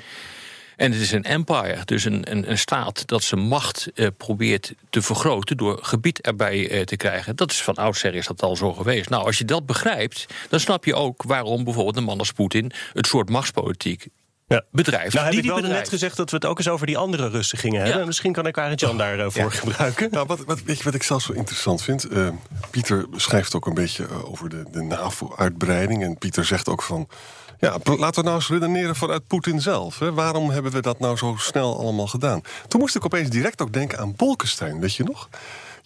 En 0.76 0.92
het 0.92 1.02
is 1.02 1.12
een 1.12 1.24
empire, 1.24 1.78
dus 1.86 2.04
een, 2.06 2.32
een, 2.32 2.50
een 2.50 2.58
staat 2.58 3.08
dat 3.08 3.24
zijn 3.24 3.42
macht 3.42 3.88
eh, 3.96 4.08
probeert 4.18 4.74
te 4.90 5.02
vergroten 5.02 5.58
door 5.58 5.80
gebied 5.82 6.22
erbij 6.22 6.70
eh, 6.70 6.82
te 6.82 6.96
krijgen. 6.98 7.36
Dat 7.36 7.52
is 7.52 7.62
van 7.64 7.76
oudsher 7.76 8.16
is 8.16 8.28
dat 8.28 8.42
al 8.42 8.56
zo 8.56 8.74
geweest. 8.74 9.10
Nou, 9.10 9.26
als 9.26 9.38
je 9.38 9.46
dat 9.46 9.66
begrijpt, 9.66 10.26
dan 10.50 10.60
snap 10.60 10.86
je 10.86 10.96
ook 10.96 11.24
waarom 11.24 11.64
bijvoorbeeld 11.64 11.98
een 11.98 12.04
man 12.04 12.20
als 12.20 12.32
Poetin 12.32 12.72
het 12.94 13.08
soort 13.08 13.30
machtspolitiek 13.30 14.08
Ja. 14.48 14.64
bedrijft. 14.72 15.14
Nou 15.14 15.26
heb 15.26 15.34
die 15.34 15.44
ik 15.44 15.54
die 15.56 15.62
wel 15.62 15.72
net 15.72 15.90
gezegd 15.90 16.18
dat 16.18 16.30
we 16.30 16.36
het 16.36 16.46
ook 16.46 16.58
eens 16.58 16.68
over 16.68 16.86
die 16.88 16.98
andere 16.98 17.30
Russen 17.30 17.58
gingen 17.58 17.82
hebben. 17.82 18.00
Ja. 18.00 18.06
Misschien 18.06 18.34
kan 18.34 18.48
ik 18.48 18.58
Arend 18.58 18.80
Jan 18.80 18.98
daarvoor 18.98 19.52
gebruiken. 19.52 20.08
Nou, 20.12 20.28
wat, 20.28 20.40
wat, 20.46 20.64
weet 20.64 20.78
je 20.78 20.84
wat 20.84 20.94
ik 20.94 21.04
zelf 21.04 21.22
zo 21.22 21.34
interessant 21.34 21.82
vind? 21.84 22.04
Eh, 22.08 22.28
Pieter 22.70 23.06
schrijft 23.16 23.56
ook 23.56 23.66
een 23.66 23.74
beetje 23.74 24.06
eh, 24.06 24.32
over 24.32 24.50
de, 24.50 24.64
de 24.72 24.82
NAVO-uitbreiding. 24.82 26.04
En 26.04 26.18
Pieter 26.18 26.46
zegt 26.46 26.70
ook 26.70 26.82
van... 26.84 27.08
Ja, 27.64 27.78
laten 27.84 28.24
we 28.24 28.30
nou 28.30 28.36
eens 28.36 28.50
redeneren 28.50 28.96
vanuit 28.96 29.28
Poetin 29.28 29.62
zelf. 29.62 30.00
Hè. 30.00 30.14
Waarom 30.14 30.50
hebben 30.50 30.72
we 30.72 30.82
dat 30.82 31.00
nou 31.00 31.18
zo 31.18 31.36
snel 31.38 31.80
allemaal 31.80 32.08
gedaan? 32.08 32.42
Toen 32.68 32.80
moest 32.80 32.96
ik 32.96 33.06
opeens 33.06 33.30
direct 33.30 33.62
ook 33.62 33.74
denken 33.74 34.00
aan 34.00 34.14
Bolkestein, 34.16 34.80
weet 34.80 34.96
je 34.96 35.04
nog? 35.04 35.30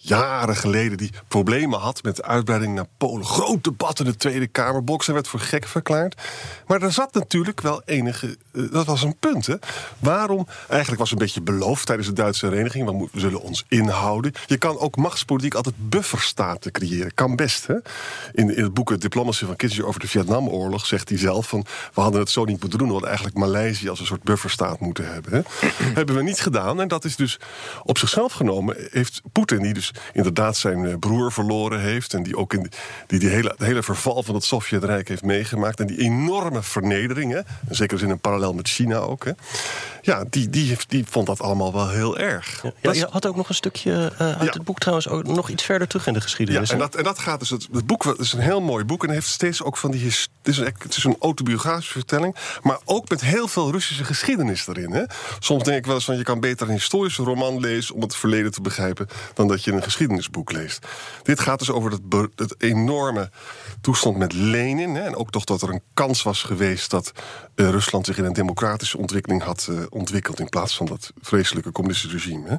Jaren 0.00 0.56
geleden 0.56 0.96
die 0.96 1.10
problemen 1.28 1.78
had 1.78 2.02
met 2.02 2.16
de 2.16 2.22
uitbreiding 2.22 2.74
naar 2.74 2.86
Polen. 2.96 3.26
Groot 3.26 3.64
debat 3.64 3.98
in 3.98 4.04
de 4.04 4.16
Tweede 4.16 4.46
Kamer. 4.46 4.84
Bolkestein 4.84 5.16
werd 5.16 5.28
voor 5.28 5.40
gek 5.40 5.66
verklaard. 5.66 6.22
Maar 6.66 6.82
er 6.82 6.92
zat 6.92 7.14
natuurlijk 7.14 7.60
wel 7.60 7.82
enige... 7.84 8.36
eh, 8.52 8.62
dat 8.70 8.86
was 8.86 9.02
een 9.02 9.16
punt, 9.18 9.46
hè? 9.46 9.54
Waarom? 9.98 10.46
Eigenlijk 10.68 11.00
was 11.00 11.10
een 11.10 11.18
beetje 11.18 11.40
beloofd 11.40 11.86
tijdens 11.86 12.08
de 12.08 12.14
Duitse 12.14 12.46
hereniging. 12.46 12.90
We, 12.90 13.08
we 13.12 13.20
zullen 13.20 13.40
ons 13.40 13.64
inhouden. 13.68 14.32
Je 14.46 14.56
kan 14.56 14.78
ook 14.78 14.96
machtspolitiek 14.96 15.54
altijd 15.54 15.74
bufferstaten 15.78 16.72
creëren. 16.72 17.14
Kan 17.14 17.36
best, 17.36 17.66
hè? 17.66 17.74
In, 18.32 18.56
in 18.56 18.62
het 18.62 18.74
boek 18.74 18.90
Het 18.90 19.00
Diplomacy 19.00 19.44
van 19.44 19.56
Kissinger 19.56 19.86
over 19.86 20.00
de 20.00 20.08
Vietnamoorlog... 20.08 20.86
zegt 20.86 21.08
hij 21.08 21.18
zelf 21.18 21.48
van... 21.48 21.64
we 21.94 22.00
hadden 22.00 22.20
het 22.20 22.30
zo 22.30 22.44
niet 22.44 22.60
moeten 22.60 22.78
doen. 22.78 22.86
We 22.86 22.92
hadden 22.92 23.10
eigenlijk 23.10 23.38
Maleisië 23.38 23.88
als 23.88 24.00
een 24.00 24.06
soort 24.06 24.22
bufferstaat 24.22 24.80
moeten 24.80 25.12
hebben. 25.12 25.44
Hebben 25.98 26.14
we 26.14 26.22
niet 26.22 26.40
gedaan. 26.40 26.80
En 26.80 26.88
dat 26.88 27.04
is 27.04 27.16
dus 27.16 27.38
op 27.82 27.98
zichzelf 27.98 28.32
genomen... 28.32 28.76
heeft 28.90 29.20
Poetin, 29.32 29.62
die 29.62 29.74
dus 29.74 29.87
inderdaad 30.12 30.56
zijn 30.56 30.86
eh, 30.86 30.94
broer 30.98 31.32
verloren 31.32 31.80
heeft... 31.80 32.14
en 32.14 32.22
die 32.22 32.36
ook 32.36 32.52
in 32.54 32.70
die, 33.06 33.18
die, 33.18 33.28
hele, 33.28 33.48
het 33.48 33.60
hele 33.66 33.82
verval 33.82 34.22
van 34.22 34.34
het 34.34 34.44
Sovjetrijk 34.44 35.08
heeft 35.08 35.22
meegemaakt... 35.22 35.80
en 35.80 35.86
die 35.86 35.98
enorme 35.98 36.62
vernedering, 36.62 37.32
hè? 37.32 37.38
en 37.38 37.74
zeker 37.74 38.02
in 38.02 38.10
een 38.10 38.20
parallel 38.20 38.52
met 38.52 38.68
China 38.68 38.96
ook... 38.96 39.24
Hè? 39.24 39.32
ja, 40.02 40.24
die, 40.30 40.50
die, 40.50 40.68
heeft, 40.68 40.90
die 40.90 41.04
vond 41.08 41.26
dat 41.26 41.40
allemaal 41.40 41.72
wel 41.72 41.88
heel 41.88 42.18
erg. 42.18 42.64
Ja, 42.80 42.92
je 42.92 43.06
had 43.10 43.26
ook 43.26 43.36
nog 43.36 43.48
een 43.48 43.54
stukje 43.54 44.12
eh, 44.18 44.26
uit 44.26 44.42
Ja. 44.44 44.52
het 44.52 44.64
boek 44.64 44.78
trouwens 44.78 45.08
ook 45.08 45.26
nog 45.26 45.48
iets 45.48 45.62
verder 45.62 45.88
terug 45.88 46.06
in 46.06 46.12
de 46.12 46.18
Ja, 46.18 46.24
geschiedenis. 46.24 46.70
en 46.70 46.76
hè? 46.76 46.82
dat, 46.82 46.94
en 46.94 47.04
dat 47.04 47.18
gaat 47.18 47.38
dus. 47.38 47.50
Het, 47.50 47.68
het 47.72 47.86
boek 47.86 48.04
is 48.04 48.32
een 48.32 48.40
heel 48.40 48.60
mooi 48.60 48.84
boek 48.84 49.04
en 49.04 49.10
heeft 49.10 49.28
steeds 49.28 49.62
ook 49.62 49.76
van 49.76 49.90
die. 49.90 50.04
Het 50.04 50.28
is, 50.42 50.58
een, 50.58 50.74
het 50.78 50.96
is 50.96 51.04
een 51.04 51.16
autobiografische 51.20 51.92
vertelling, 51.92 52.36
maar 52.62 52.78
ook 52.84 53.08
met 53.08 53.20
heel 53.20 53.48
veel 53.48 53.70
Russische 53.70 54.04
geschiedenis 54.04 54.66
erin. 54.66 54.92
Hè? 54.92 55.02
Soms 55.38 55.64
denk 55.64 55.76
ik 55.78 55.86
wel 55.86 55.94
eens 55.94 56.04
van 56.04 56.16
je 56.16 56.22
kan 56.22 56.40
beter 56.40 56.66
een 56.68 56.72
historische 56.72 57.22
roman 57.22 57.60
lezen 57.60 57.94
om 57.94 58.00
het 58.00 58.16
verleden 58.16 58.50
te 58.52 58.60
begrijpen 58.60 59.06
dan 59.34 59.48
dat 59.48 59.64
je 59.64 59.72
een 59.78 59.84
geschiedenisboek 59.84 60.52
leest. 60.52 60.86
Dit 61.22 61.40
gaat 61.40 61.58
dus 61.58 61.70
over 61.70 61.98
be- 62.02 62.30
het 62.36 62.54
enorme 62.62 63.30
toestand 63.80 64.16
met 64.16 64.32
Lenin. 64.32 64.94
Hè, 64.94 65.02
en 65.02 65.16
ook 65.16 65.30
toch 65.30 65.44
dat 65.44 65.62
er 65.62 65.68
een 65.70 65.82
kans 65.94 66.22
was 66.22 66.42
geweest 66.42 66.90
dat 66.90 67.12
eh, 67.54 67.68
Rusland 67.70 68.06
zich 68.06 68.18
in 68.18 68.24
een 68.24 68.32
democratische 68.32 68.98
ontwikkeling 68.98 69.42
had 69.42 69.68
eh, 69.70 69.76
ontwikkeld. 69.88 70.40
in 70.40 70.48
plaats 70.48 70.76
van 70.76 70.86
dat 70.86 71.12
vreselijke 71.20 71.72
communistische 71.72 72.16
regime. 72.16 72.48
Hè. 72.48 72.56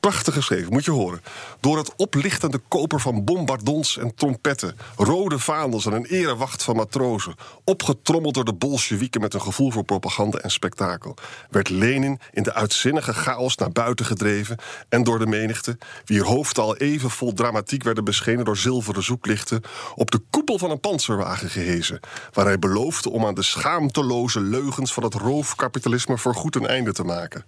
Prachtig 0.00 0.34
geschreven, 0.34 0.72
moet 0.72 0.84
je 0.84 0.90
horen. 0.90 1.22
Door 1.60 1.76
het 1.76 1.92
oplichtende 1.96 2.60
koper 2.68 3.00
van 3.00 3.24
bombardons 3.24 3.98
en 3.98 4.14
trompetten, 4.14 4.76
rode 4.96 5.38
vaandels 5.38 5.86
en 5.86 5.92
een 5.92 6.04
erewacht 6.04 6.62
van 6.62 6.76
matrozen, 6.76 7.34
opgetrommeld 7.64 8.34
door 8.34 8.44
de 8.44 8.54
Bolsjewieken 8.54 9.20
met 9.20 9.34
een 9.34 9.42
gevoel 9.42 9.70
voor 9.70 9.84
propaganda 9.84 10.38
en 10.38 10.50
spektakel, 10.50 11.14
werd 11.50 11.68
Lenin 11.68 12.20
in 12.32 12.42
de 12.42 12.54
uitzinnige 12.54 13.12
chaos 13.12 13.56
naar 13.56 13.70
buiten 13.72 14.06
gedreven 14.06 14.56
en 14.88 15.04
door 15.04 15.18
de 15.18 15.26
menigte, 15.26 15.78
wier 16.04 16.24
hoofden 16.24 16.62
al 16.62 16.76
even 16.76 17.10
vol 17.10 17.32
dramatiek 17.32 17.82
werden 17.82 18.04
beschenen 18.04 18.44
door 18.44 18.56
zilveren 18.56 19.02
zoeklichten, 19.02 19.62
op 19.94 20.10
de 20.10 20.20
koepel 20.30 20.58
van 20.58 20.70
een 20.70 20.80
panzerwagen 20.80 21.50
gehezen, 21.50 22.00
waar 22.32 22.44
hij 22.44 22.58
beloofde 22.58 23.10
om 23.10 23.26
aan 23.26 23.34
de 23.34 23.42
schaamteloze 23.42 24.40
leugens 24.40 24.92
van 24.92 25.02
het 25.02 25.14
roofkapitalisme 25.14 26.18
voorgoed 26.18 26.56
een 26.56 26.66
einde 26.66 26.92
te 26.92 27.04
maken. 27.04 27.44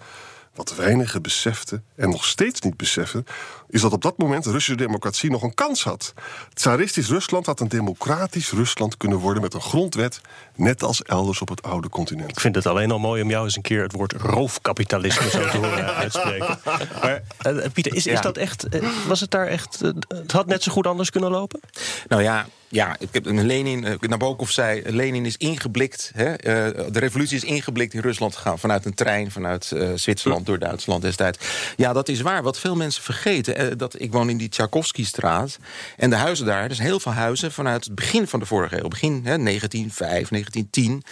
Wat 0.54 0.74
weinigen 0.74 1.22
beseften 1.22 1.84
en 1.94 2.10
nog 2.10 2.24
steeds 2.24 2.60
niet 2.60 2.76
beseffen, 2.76 3.26
is 3.70 3.80
dat 3.80 3.92
op 3.92 4.02
dat 4.02 4.18
moment 4.18 4.44
de 4.44 4.50
Russische 4.50 4.82
democratie 4.84 5.30
nog 5.30 5.42
een 5.42 5.54
kans 5.54 5.84
had. 5.84 6.14
Tsaristisch 6.54 7.08
Rusland 7.08 7.46
had 7.46 7.60
een 7.60 7.68
democratisch 7.68 8.50
Rusland 8.50 8.96
kunnen 8.96 9.18
worden 9.18 9.42
met 9.42 9.54
een 9.54 9.60
grondwet, 9.60 10.20
net 10.54 10.82
als 10.82 11.02
elders 11.02 11.40
op 11.40 11.48
het 11.48 11.62
oude 11.62 11.88
continent. 11.88 12.30
Ik 12.30 12.40
vind 12.40 12.54
het 12.54 12.66
alleen 12.66 12.90
al 12.90 12.98
mooi 12.98 13.22
om 13.22 13.30
jou 13.30 13.44
eens 13.44 13.56
een 13.56 13.62
keer 13.62 13.82
het 13.82 13.92
woord 13.92 14.12
roofkapitalisme 14.12 15.30
zo 15.30 15.48
te 15.48 15.56
horen 15.56 15.94
uitspreken. 16.04 16.58
Maar 17.02 17.22
eh, 17.38 17.70
Pieter, 17.72 17.94
is, 17.94 18.06
is 18.06 18.12
Ja. 18.12 18.20
dat 18.20 18.36
echt, 18.36 18.68
eh, 18.68 18.88
was 19.06 19.20
het 19.20 19.30
daar 19.30 19.46
echt, 19.46 19.80
eh, 19.82 19.90
het 20.08 20.32
had 20.32 20.46
net 20.46 20.62
zo 20.62 20.72
goed 20.72 20.86
anders 20.86 21.10
kunnen 21.10 21.30
lopen? 21.30 21.60
Nou 22.08 22.22
ja, 22.22 22.46
ja 22.68 22.96
ik 22.98 23.08
heb 23.12 23.26
een 23.26 23.46
Lenin, 23.46 23.98
Nabokov 24.00 24.50
zei, 24.50 24.82
Lenin 24.86 25.26
is 25.26 25.36
ingeblikt. 25.36 26.10
Hè, 26.14 26.32
eh, 26.34 26.84
de 26.92 26.98
revolutie 26.98 27.36
is 27.36 27.44
ingeblikt 27.44 27.94
in 27.94 28.00
Rusland 28.00 28.36
gegaan. 28.36 28.58
Vanuit 28.58 28.84
een 28.84 28.94
trein, 28.94 29.30
vanuit 29.30 29.72
eh, 29.72 29.88
Zwitserland, 29.94 30.46
door 30.46 30.58
Duitsland 30.58 31.02
destijds. 31.02 31.38
Ja, 31.76 31.92
dat 31.92 32.08
is 32.08 32.20
waar. 32.20 32.42
Wat 32.42 32.58
veel 32.58 32.76
mensen 32.76 33.02
vergeten. 33.02 33.56
Eh, 33.60 33.76
dat, 33.76 34.00
ik 34.00 34.12
woon 34.12 34.30
in 34.30 34.36
die 34.36 34.48
Tchaikovsky-straat. 34.48 35.58
En 35.96 36.10
de 36.10 36.16
huizen 36.16 36.46
daar, 36.46 36.74
zijn 36.74 36.88
heel 36.88 37.00
veel 37.00 37.12
huizen 37.12 37.52
vanuit 37.52 37.84
het 37.84 37.94
begin 37.94 38.26
van 38.26 38.40
de 38.40 38.46
vorige 38.46 38.82
eeuw. 38.82 38.88
Begin 38.88 39.12
hè, 39.12 39.38
1905, 39.38 40.28
1910. 40.28 41.02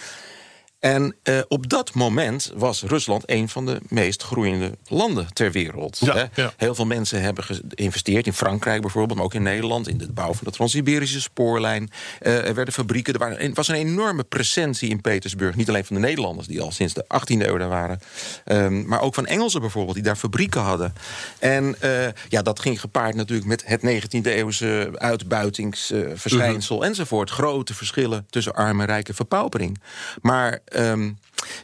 En 0.79 1.15
eh, 1.23 1.39
op 1.47 1.69
dat 1.69 1.93
moment 1.93 2.51
was 2.55 2.83
Rusland 2.83 3.23
een 3.25 3.49
van 3.49 3.65
de 3.65 3.79
meest 3.87 4.23
groeiende 4.23 4.77
landen 4.87 5.33
ter 5.33 5.51
wereld. 5.51 5.97
Ja, 6.01 6.15
hè. 6.15 6.41
ja. 6.41 6.53
Heel 6.57 6.75
veel 6.75 6.85
mensen 6.85 7.21
hebben 7.21 7.43
geïnvesteerd 7.43 8.25
in 8.25 8.33
Frankrijk 8.33 8.81
bijvoorbeeld, 8.81 9.17
maar 9.17 9.25
ook 9.25 9.33
in 9.33 9.43
Nederland, 9.43 9.87
in 9.87 9.97
de 9.97 10.11
bouw 10.11 10.33
van 10.33 10.43
de 10.43 10.51
Trans-Siberische 10.51 11.21
spoorlijn. 11.21 11.89
Eh, 12.19 12.47
er 12.47 12.53
werden 12.53 12.73
fabrieken, 12.73 13.13
er 13.13 13.19
waren, 13.19 13.39
er 13.39 13.53
was 13.53 13.67
een 13.67 13.75
enorme 13.75 14.23
presentie 14.23 14.89
in 14.89 15.01
Petersburg. 15.01 15.55
Niet 15.55 15.69
alleen 15.69 15.85
van 15.85 15.95
de 15.95 16.01
Nederlanders, 16.01 16.47
die 16.47 16.61
al 16.61 16.71
sinds 16.71 16.93
de 16.93 17.05
18e 17.07 17.47
eeuw 17.47 17.57
daar 17.57 17.69
waren, 17.69 17.99
ehm, 18.45 18.87
maar 18.87 19.01
ook 19.01 19.13
van 19.13 19.25
Engelsen 19.25 19.61
bijvoorbeeld, 19.61 19.95
die 19.95 20.03
daar 20.03 20.15
fabrieken 20.15 20.61
hadden. 20.61 20.93
En 21.39 21.75
eh, 21.79 22.07
ja, 22.29 22.41
dat 22.41 22.59
ging 22.59 22.79
gepaard 22.79 23.15
natuurlijk 23.15 23.47
met 23.47 23.63
het 23.65 23.81
19e 23.81 24.31
eeuwse 24.31 24.89
uitbuitingsverschijnsel 24.93 26.85
enzovoort. 26.85 27.29
Grote 27.29 27.73
verschillen 27.73 28.25
tussen 28.29 28.55
arm 28.55 28.79
en 28.79 28.85
rijke 28.85 29.13
verpaupering. 29.13 29.81
Maar 30.21 30.59
ehm, 30.69 31.11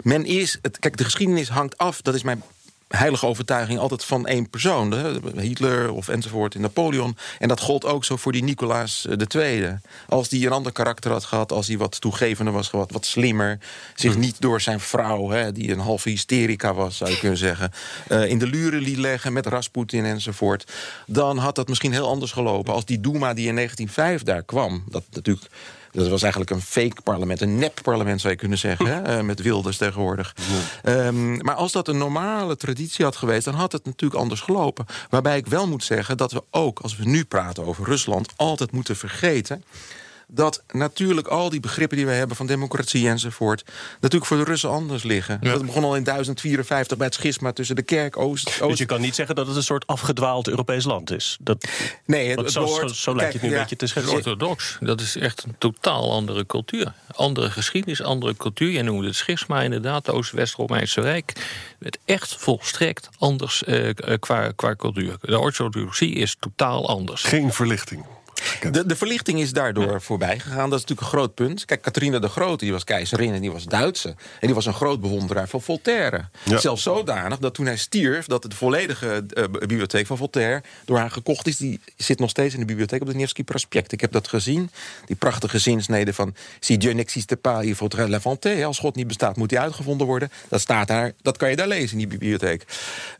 men 0.03 0.25
is, 0.25 0.59
het, 0.61 0.79
kijk, 0.79 0.97
de 0.97 1.03
geschiedenis 1.03 1.49
hangt 1.49 1.77
af, 1.77 2.01
dat 2.01 2.15
is 2.15 2.23
mijn 2.23 2.43
heilige 2.87 3.25
overtuiging 3.25 3.79
altijd 3.79 4.05
van 4.05 4.27
één 4.27 4.49
persoon. 4.49 4.93
Hitler 5.37 5.91
of 5.91 6.07
enzovoort 6.07 6.55
in 6.55 6.61
Napoleon. 6.61 7.17
En 7.39 7.47
dat 7.47 7.59
gold 7.59 7.85
ook 7.85 8.05
zo 8.05 8.15
voor 8.15 8.31
die 8.31 8.43
Nicolaas 8.43 9.05
eh, 9.05 9.41
II. 9.41 9.77
Als 10.07 10.29
die 10.29 10.45
een 10.45 10.51
ander 10.51 10.71
karakter 10.71 11.11
had 11.11 11.23
gehad, 11.23 11.51
als 11.51 11.67
hij 11.67 11.77
wat 11.77 12.01
toegevender 12.01 12.53
was, 12.53 12.71
wat, 12.71 12.91
wat 12.91 13.05
slimmer, 13.05 13.59
zich 13.95 14.17
niet 14.17 14.41
door 14.41 14.61
zijn 14.61 14.79
vrouw, 14.79 15.29
hè, 15.29 15.51
die 15.51 15.71
een 15.71 15.79
halve 15.79 16.09
hysterica 16.09 16.73
was, 16.73 16.97
zou 16.97 17.11
je 17.11 17.19
kunnen 17.19 17.37
zeggen, 17.37 17.71
eh, 18.07 18.29
in 18.29 18.39
de 18.39 18.47
luren 18.47 18.81
liet 18.81 18.97
leggen 18.97 19.33
met 19.33 19.45
Rasputin 19.45 20.05
enzovoort, 20.05 20.71
dan 21.07 21.37
had 21.37 21.55
dat 21.55 21.67
misschien 21.67 21.91
heel 21.91 22.07
anders 22.07 22.31
gelopen. 22.31 22.73
Als 22.73 22.85
die 22.85 22.99
Duma 22.99 23.33
die 23.33 23.47
in 23.47 23.55
1905 23.55 24.23
daar 24.23 24.43
kwam, 24.43 24.83
dat 24.89 25.03
natuurlijk. 25.11 25.47
Dat 25.95 26.07
was 26.07 26.21
eigenlijk 26.21 26.51
een 26.51 26.61
fake 26.61 27.01
parlement, 27.03 27.41
een 27.41 27.57
nep 27.57 27.79
parlement 27.83 28.21
zou 28.21 28.33
je 28.33 28.39
kunnen 28.39 28.57
zeggen, 28.57 28.85
hè, 28.85 29.01
eh, 29.17 29.23
met 29.23 29.41
Wilders 29.41 29.77
tegenwoordig. 29.77 30.35
Ehm, 30.83 31.37
maar 31.37 31.55
als 31.55 31.71
dat 31.71 31.87
een 31.87 31.97
normale 31.97 32.57
traditie 32.57 33.05
had 33.05 33.15
geweest, 33.15 33.45
dan 33.45 33.53
had 33.53 33.71
het 33.71 33.85
natuurlijk 33.85 34.21
anders 34.21 34.41
gelopen. 34.41 34.85
Waarbij 35.09 35.37
ik 35.37 35.47
wel 35.47 35.67
moet 35.67 35.83
zeggen 35.83 36.17
dat 36.17 36.31
we 36.31 36.43
ook, 36.51 36.79
als 36.79 36.95
we 36.95 37.05
nu 37.05 37.25
praten 37.25 37.65
over 37.65 37.85
Rusland, 37.85 38.33
altijd 38.35 38.71
moeten 38.71 38.95
vergeten 38.95 39.63
dat 40.27 40.63
natuurlijk 40.71 41.27
al 41.27 41.49
die 41.49 41.59
begrippen 41.59 41.97
die 41.97 42.05
we 42.05 42.11
hebben 42.11 42.35
van 42.37 42.47
democratie 42.47 43.07
enzovoort, 43.09 43.63
natuurlijk 43.93 44.25
voor 44.25 44.37
de 44.37 44.43
Russen 44.43 44.69
anders 44.69 45.03
liggen. 45.03 45.39
Dat 45.41 45.65
begon 45.65 45.83
al 45.83 45.95
in 45.95 46.03
1054 46.03 46.97
bij 46.97 47.05
het 47.05 47.15
schisma 47.15 47.51
tussen 47.53 47.75
de 47.75 47.81
kerk 47.81 48.17
Oost. 48.17 48.45
Dus 48.45 48.61
Oost 48.61 48.77
je 48.77 48.85
kan 48.85 49.01
niet 49.01 49.15
zeggen 49.15 49.35
dat 49.35 49.47
het 49.47 49.55
een 49.55 49.63
soort 49.63 49.87
afgedwaald 49.87 50.47
Europees 50.47 50.83
land 50.83 51.11
is. 51.11 51.37
Dat, 51.41 51.67
nee, 52.05 52.29
het, 52.29 52.51
zo, 52.51 52.63
behoort- 52.63 52.89
zo, 52.89 52.95
zo 52.95 53.15
lijkt 53.15 53.33
je 53.33 53.39
het 53.39 53.47
nu 53.49 53.53
kijk, 53.55 53.71
een 53.71 53.77
beetje 53.77 53.93
te 53.93 53.99
Het 53.99 54.05
is 54.05 54.11
schetsen. 54.11 54.31
orthodox. 54.31 54.77
Dat 54.79 55.01
is 55.01 55.15
echt 55.15 55.43
een 55.43 55.55
totaal 55.57 56.11
andere 56.11 56.45
cultuur. 56.45 56.93
Andere 57.15 57.49
geschiedenis, 57.51 58.01
andere 58.03 58.35
cultuur. 58.35 58.69
Je 58.71 58.81
noemde 58.83 59.07
het 59.07 59.15
schisma 59.15 59.61
inderdaad, 59.61 60.05
het 60.05 60.15
Oost-West-Romeinse 60.15 61.01
Rijk. 61.01 61.33
Het 61.79 61.99
echt 62.05 62.35
volstrekt 62.35 63.09
anders 63.17 63.63
eh, 63.63 63.89
qua, 64.19 64.51
qua 64.55 64.75
cultuur. 64.75 65.15
De 65.21 65.39
orthodoxie 65.39 66.13
is 66.13 66.35
totaal 66.39 66.87
anders. 66.89 67.23
Geen 67.23 67.53
verlichting. 67.53 68.05
De, 68.71 68.85
de 68.85 68.95
verlichting 68.95 69.39
is 69.39 69.53
daardoor 69.53 70.01
voorbij 70.01 70.39
gegaan. 70.39 70.69
Dat 70.69 70.79
is 70.79 70.85
natuurlijk 70.85 71.01
een 71.01 71.17
groot 71.17 71.33
punt. 71.33 71.65
Kijk, 71.65 71.81
Catharina 71.81 72.19
de 72.19 72.27
Grote 72.27 72.63
die 72.63 72.73
was 72.73 72.83
keizerin 72.83 73.33
en 73.33 73.41
die 73.41 73.51
was 73.51 73.65
Duitse. 73.65 74.09
En 74.09 74.15
die 74.39 74.53
was 74.53 74.65
een 74.65 74.73
groot 74.73 75.01
bewonderaar 75.01 75.47
van 75.47 75.61
Voltaire. 75.61 76.25
Ja. 76.43 76.57
Zelfs 76.57 76.83
zodanig 76.83 77.39
dat 77.39 77.53
toen 77.53 77.65
hij 77.65 77.77
stierf... 77.77 78.25
dat 78.25 78.41
de 78.41 78.55
volledige 78.55 79.25
eh, 79.29 79.43
bibliotheek 79.51 80.07
van 80.07 80.17
Voltaire 80.17 80.63
door 80.85 80.97
haar 80.97 81.11
gekocht 81.11 81.47
is. 81.47 81.57
Die 81.57 81.79
zit 81.97 82.19
nog 82.19 82.29
steeds 82.29 82.53
in 82.53 82.59
de 82.59 82.65
bibliotheek 82.65 83.01
op 83.01 83.07
de 83.07 83.15
Nevsky 83.15 83.43
Prospect. 83.43 83.91
Ik 83.91 84.01
heb 84.01 84.11
dat 84.11 84.27
gezien. 84.27 84.69
Die 85.05 85.15
prachtige 85.15 85.59
zinsnede 85.59 86.13
van... 86.13 86.35
Si 86.59 86.77
Dieu 86.77 86.93
n'existe 86.93 87.35
pas, 87.35 87.63
il 87.63 87.75
faudrait 87.75 88.09
l'inventer. 88.09 88.65
Als 88.65 88.79
God 88.79 88.95
niet 88.95 89.07
bestaat, 89.07 89.35
moet 89.35 89.51
hij 89.51 89.59
uitgevonden 89.59 90.07
worden. 90.07 90.31
Dat 90.47 90.61
staat 90.61 90.87
daar, 90.87 91.11
dat 91.21 91.37
kan 91.37 91.49
je 91.49 91.55
daar 91.55 91.67
lezen 91.67 91.91
in 91.91 91.97
die 91.97 92.07
bibliotheek. 92.07 92.65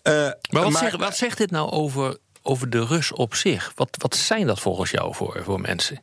Eh, 0.02 0.14
Maar 0.50 0.64
wat, 0.64 0.78
zegt, 0.78 0.96
wat 0.96 1.18
zegt 1.18 1.38
dit 1.38 1.52
nou 1.52 1.72
over, 1.72 2.18
over 2.46 2.70
de 2.70 2.86
Rus 2.86 3.12
op 3.12 3.36
zich? 3.36 3.72
Wat, 3.76 3.90
wat 3.98 4.16
zijn 4.16 4.48
dat 4.48 4.60
volgens 4.60 4.92
jou 4.92 5.16
voor, 5.16 5.42
voor 5.44 5.62
mensen? 5.62 6.02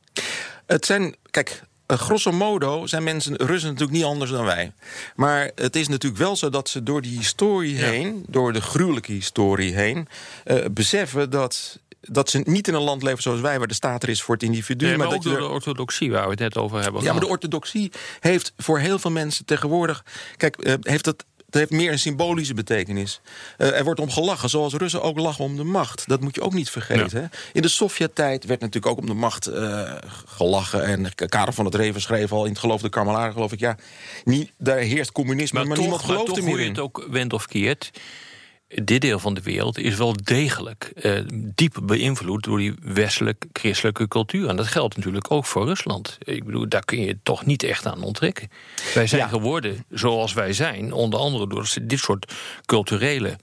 Het 0.67 0.87
zijn, 0.87 1.17
kijk, 1.31 1.63
eh, 1.87 1.99
grosso 1.99 2.33
modo 2.33 2.87
zijn 2.87 3.03
mensen, 3.03 3.37
Russen 3.37 3.71
natuurlijk 3.71 3.99
niet 3.99 4.07
anders 4.07 4.31
dan 4.31 4.45
wij. 4.45 4.73
Maar 5.17 5.51
het 5.55 5.77
is 5.77 5.89
natuurlijk 5.89 6.23
wel 6.23 6.37
zo 6.37 6.49
dat 6.49 6.69
ze 6.69 6.83
door 6.83 7.03
die 7.03 7.17
historie 7.17 7.77
heen, 7.77 8.25
door 8.29 8.53
de 8.53 8.61
gruwelijke 8.61 9.13
historie 9.13 9.75
heen, 9.75 10.09
eh, 10.45 10.57
beseffen 10.71 11.31
dat. 11.31 11.81
Dat 12.09 12.31
ze 12.31 12.43
niet 12.45 12.69
in 12.69 12.75
een 12.75 12.83
land 12.83 13.03
leven 13.03 13.23
zoals 13.23 13.41
wij, 13.41 13.59
waar 13.59 13.69
de 13.69 13.75
staat 13.75 14.03
er 14.03 14.09
is 14.09 14.23
voor 14.23 14.35
het 14.35 14.43
individu. 14.43 14.87
Nee, 14.87 14.97
maar, 14.97 15.07
maar 15.07 15.17
ook 15.17 15.23
door 15.23 15.39
de 15.39 15.49
orthodoxie 15.49 16.11
waar 16.11 16.25
we 16.25 16.31
het 16.31 16.39
net 16.39 16.57
over 16.57 16.83
hebben 16.83 17.03
ja, 17.03 17.13
maar 17.13 17.21
de 17.21 17.29
orthodoxie 17.29 17.93
heeft 18.21 18.53
voor 18.57 18.79
heel 18.79 18.99
veel 18.99 19.11
mensen 19.11 19.45
tegenwoordig. 19.45 20.05
Kijk, 20.37 20.57
eh, 20.57 20.75
heeft 20.81 21.05
dat. 21.05 21.25
Dat 21.53 21.61
heeft 21.61 21.71
meer 21.83 21.93
een 21.93 21.99
symbolische 21.99 22.55
betekenis. 22.55 23.21
Eh, 23.57 23.79
er 23.79 23.85
wordt 23.85 24.01
om 24.01 24.11
gelachen, 24.11 24.49
zoals 24.49 24.75
Russen 24.75 25.03
ook 25.03 25.19
lachen 25.19 25.45
om 25.45 25.57
de 25.57 25.65
macht. 25.65 26.09
Dat 26.09 26.21
moet 26.21 26.35
je 26.35 26.41
ook 26.41 26.53
niet 26.53 26.71
vergeten. 26.71 27.31
In 27.53 27.63
de 27.63 27.69
Sovjet-tijd 27.69 28.45
werd 28.45 28.61
natuurlijk 28.61 28.93
ook 28.93 28.99
om 28.99 29.07
de 29.07 29.15
macht 29.15 29.47
eh, 29.47 29.93
gelachen. 30.27 30.85
En 30.85 31.15
Karel 31.15 31.53
van 31.53 31.65
het 31.65 31.75
Reven 31.75 32.01
schreef 32.01 32.33
al 32.33 32.45
in 32.45 32.51
het 32.51 32.59
geloof 32.59 32.81
de 32.81 32.93
geloof 33.33 33.53
ik. 33.53 33.61
Ja, 33.61 33.77
niet, 34.25 34.53
daar 34.59 34.79
heerst 34.79 35.13
communisme, 35.13 35.59
maar, 35.59 35.69
Maar, 35.69 35.79
niemand 35.79 36.01
toch, 36.01 36.09
maar 36.09 36.19
gelooft 36.19 36.35
toch 36.35 36.45
er 36.45 36.51
hoe 36.51 36.53
meer 36.53 36.61
je 36.61 36.69
in. 36.69 36.75
het 36.75 36.83
ook 36.83 37.07
wendt 37.11 37.33
of 37.33 37.47
keert... 37.47 37.91
dit 38.75 39.01
deel 39.01 39.19
van 39.19 39.35
de 39.35 39.43
wereld 39.43 39.79
is 39.79 39.97
wel 39.97 40.15
degelijk 40.25 40.85
eh, 40.95 41.21
diep 41.35 41.79
beïnvloed... 41.83 42.45
door 42.45 42.59
die 42.59 42.75
westelijk-christelijke 42.83 44.09
cultuur. 44.09 44.49
En 44.49 44.57
dat 44.57 44.67
geldt 44.67 44.97
natuurlijk 44.97 45.31
ook 45.31 45.47
voor 45.47 45.67
Rusland. 45.67 46.19
Ik 46.25 46.45
bedoel, 46.45 46.69
daar 46.69 46.85
kun 46.85 47.01
je 47.01 47.07
je 47.07 47.19
toch 47.23 47.47
niet 47.47 47.63
echt 47.63 47.87
aan 47.87 48.03
onttrekken. 48.03 48.51
Wij 48.95 49.07
zijn 49.07 49.21
Ja. 49.21 49.29
geworden 49.29 49.85
zoals 49.91 50.33
wij 50.33 50.53
zijn... 50.53 50.93
onder 50.93 51.19
andere 51.21 51.49
door 51.49 51.69
dit 51.83 51.99
soort 51.99 52.33
culturele 52.67 53.37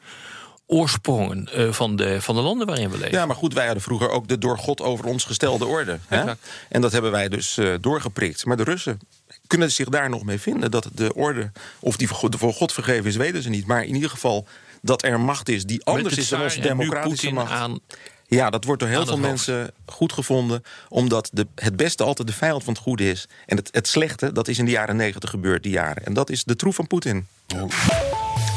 oorsprongen 0.65 1.49
eh, 1.53 1.71
van, 1.71 1.95
de, 1.95 2.21
van 2.21 2.35
de 2.35 2.41
landen 2.41 2.67
waarin 2.67 2.89
we 2.89 2.97
leven. 2.97 3.11
Ja, 3.17 3.25
maar 3.25 3.35
goed, 3.35 3.53
wij 3.53 3.65
hadden 3.65 3.83
vroeger 3.83 4.09
ook 4.09 4.27
de 4.27 4.37
door 4.37 4.57
God 4.57 4.81
over 4.81 5.05
ons 5.05 5.23
gestelde 5.23 5.65
orde. 5.65 5.99
Hè? 6.07 6.31
En 6.69 6.81
dat 6.81 6.91
hebben 6.91 7.11
wij 7.11 7.29
dus 7.29 7.57
eh, 7.57 7.73
doorgeprikt. 7.81 8.45
Maar 8.45 8.57
de 8.57 8.63
Russen 8.63 8.99
kunnen 9.47 9.71
zich 9.71 9.89
daar 9.89 10.09
nog 10.09 10.23
mee 10.23 10.39
vinden. 10.39 10.71
Dat 10.71 10.89
de 10.93 11.13
orde, 11.13 11.51
of 11.79 11.97
die 11.97 12.07
voor 12.07 12.17
God- 12.17 12.35
voor 12.35 12.53
God 12.53 12.73
vergeven 12.73 13.05
is, 13.05 13.15
weten 13.15 13.41
ze 13.41 13.49
niet. 13.49 13.65
Maar 13.65 13.83
in 13.85 13.95
ieder 13.95 14.09
geval 14.09 14.47
dat 14.81 15.03
er 15.03 15.19
macht 15.19 15.49
is 15.49 15.65
die 15.65 15.85
anders 15.85 16.15
de 16.15 16.21
is 16.21 16.29
dan 16.29 16.41
onze 16.41 16.55
en 16.55 16.61
nu 16.61 16.67
democratische 16.67 17.31
macht. 17.31 17.51
aan 17.51 17.79
Ja, 18.27 18.49
dat 18.49 18.63
wordt 18.63 18.79
door 18.81 18.89
heel 18.89 19.03
veel 19.05 19.13
hoofd. 19.13 19.25
mensen 19.27 19.71
goed 19.85 20.13
gevonden. 20.13 20.63
Omdat 20.89 21.29
de, 21.33 21.47
het 21.55 21.75
beste 21.75 22.03
altijd 22.03 22.27
de 22.27 22.33
vijand 22.33 22.63
van 22.63 22.73
het 22.73 22.81
goede 22.81 23.09
is. 23.09 23.27
En 23.45 23.57
het, 23.57 23.69
het 23.71 23.87
slechte, 23.87 24.31
dat 24.31 24.47
is 24.47 24.59
in 24.59 24.65
de 24.65 24.71
jaren 24.71 24.95
negentig 24.95 25.29
gebeurd, 25.29 25.63
die 25.63 25.71
jaren. 25.71 26.05
En 26.05 26.13
dat 26.13 26.29
is 26.29 26.43
de 26.43 26.55
troef 26.55 26.75
van 26.75 26.87
Poetin. 26.87 27.27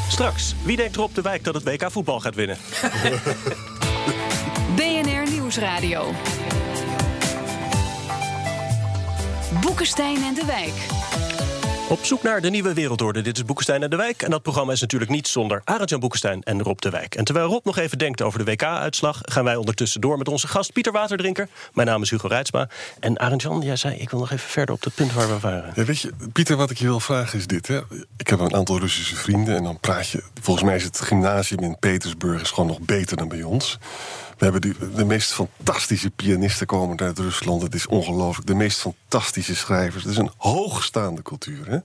Straks, 0.08 0.54
wie 0.64 0.76
denkt 0.76 0.96
er 0.96 1.02
op 1.02 1.14
de 1.14 1.22
wijk 1.22 1.44
dat 1.44 1.54
het 1.54 1.62
WK 1.62 1.90
voetbal 1.90 2.20
gaat 2.20 2.34
winnen? 2.34 2.56
BNR 4.76 5.30
Nieuwsradio. 5.30 6.12
Boekenstein 9.60 10.22
en 10.24 10.34
de 10.34 10.44
Wijk. 10.46 10.72
Op 11.88 12.04
zoek 12.04 12.22
naar 12.22 12.40
de 12.40 12.50
nieuwe 12.50 12.74
wereldorde. 12.74 13.20
Dit 13.20 13.36
is 13.36 13.44
Boekenstein 13.44 13.82
en 13.82 13.90
de 13.90 13.96
Wijk. 13.96 14.22
En 14.22 14.30
dat 14.30 14.42
programma 14.42 14.72
is 14.72 14.80
natuurlijk 14.80 15.10
niet 15.10 15.28
zonder 15.28 15.60
Arend-Jan 15.64 16.00
Boekenstein 16.00 16.42
en 16.42 16.62
Rob 16.62 16.78
de 16.78 16.90
Wijk. 16.90 17.14
En 17.14 17.24
terwijl 17.24 17.48
Rob 17.48 17.64
nog 17.64 17.78
even 17.78 17.98
denkt 17.98 18.22
over 18.22 18.38
de 18.38 18.44
WK-uitslag... 18.44 19.18
gaan 19.22 19.44
wij 19.44 19.56
ondertussen 19.56 20.00
door 20.00 20.18
met 20.18 20.28
onze 20.28 20.48
gast 20.48 20.72
Pieter 20.72 20.92
Waterdrinker. 20.92 21.48
Mijn 21.72 21.88
naam 21.88 22.02
is 22.02 22.10
Hugo 22.10 22.28
Reitsma. 22.28 22.68
En 23.00 23.20
Arend-Jan, 23.20 23.60
jij 23.60 23.76
zei, 23.76 23.96
ik 23.96 24.10
wil 24.10 24.20
nog 24.20 24.30
even 24.30 24.48
verder 24.48 24.74
op 24.74 24.84
het 24.84 24.94
punt 24.94 25.12
waar 25.12 25.28
we 25.28 25.38
waren. 25.38 25.72
Ja, 25.74 25.84
weet 25.84 26.00
je, 26.00 26.12
Pieter, 26.32 26.56
wat 26.56 26.70
ik 26.70 26.78
je 26.78 26.84
wil 26.84 27.00
vragen 27.00 27.38
is 27.38 27.46
dit. 27.46 27.66
Hè? 27.66 27.80
Ik 28.16 28.28
heb 28.28 28.40
een 28.40 28.54
aantal 28.54 28.78
Russische 28.78 29.16
vrienden 29.16 29.56
en 29.56 29.62
dan 29.62 29.80
praat 29.80 30.08
je... 30.08 30.22
Volgens 30.40 30.66
mij 30.66 30.76
is 30.76 30.84
het 30.84 31.00
gymnasium 31.00 31.60
in 31.60 31.76
Petersburg 31.78 32.40
is 32.40 32.50
gewoon 32.50 32.68
nog 32.68 32.80
beter 32.80 33.16
dan 33.16 33.28
bij 33.28 33.42
ons. 33.42 33.78
We 34.42 34.50
hebben 34.50 34.70
die, 34.70 34.94
de 34.94 35.04
meest 35.04 35.32
fantastische 35.32 36.10
pianisten 36.10 36.66
komen 36.66 37.00
uit 37.00 37.18
Rusland. 37.18 37.62
Het 37.62 37.74
is 37.74 37.86
ongelooflijk. 37.86 38.46
De 38.46 38.54
meest 38.54 38.78
fantastische 38.78 39.56
schrijvers. 39.56 40.02
Het 40.02 40.12
is 40.12 40.18
een 40.18 40.30
hoogstaande 40.36 41.22
cultuur. 41.22 41.68
Hè? 41.68 41.78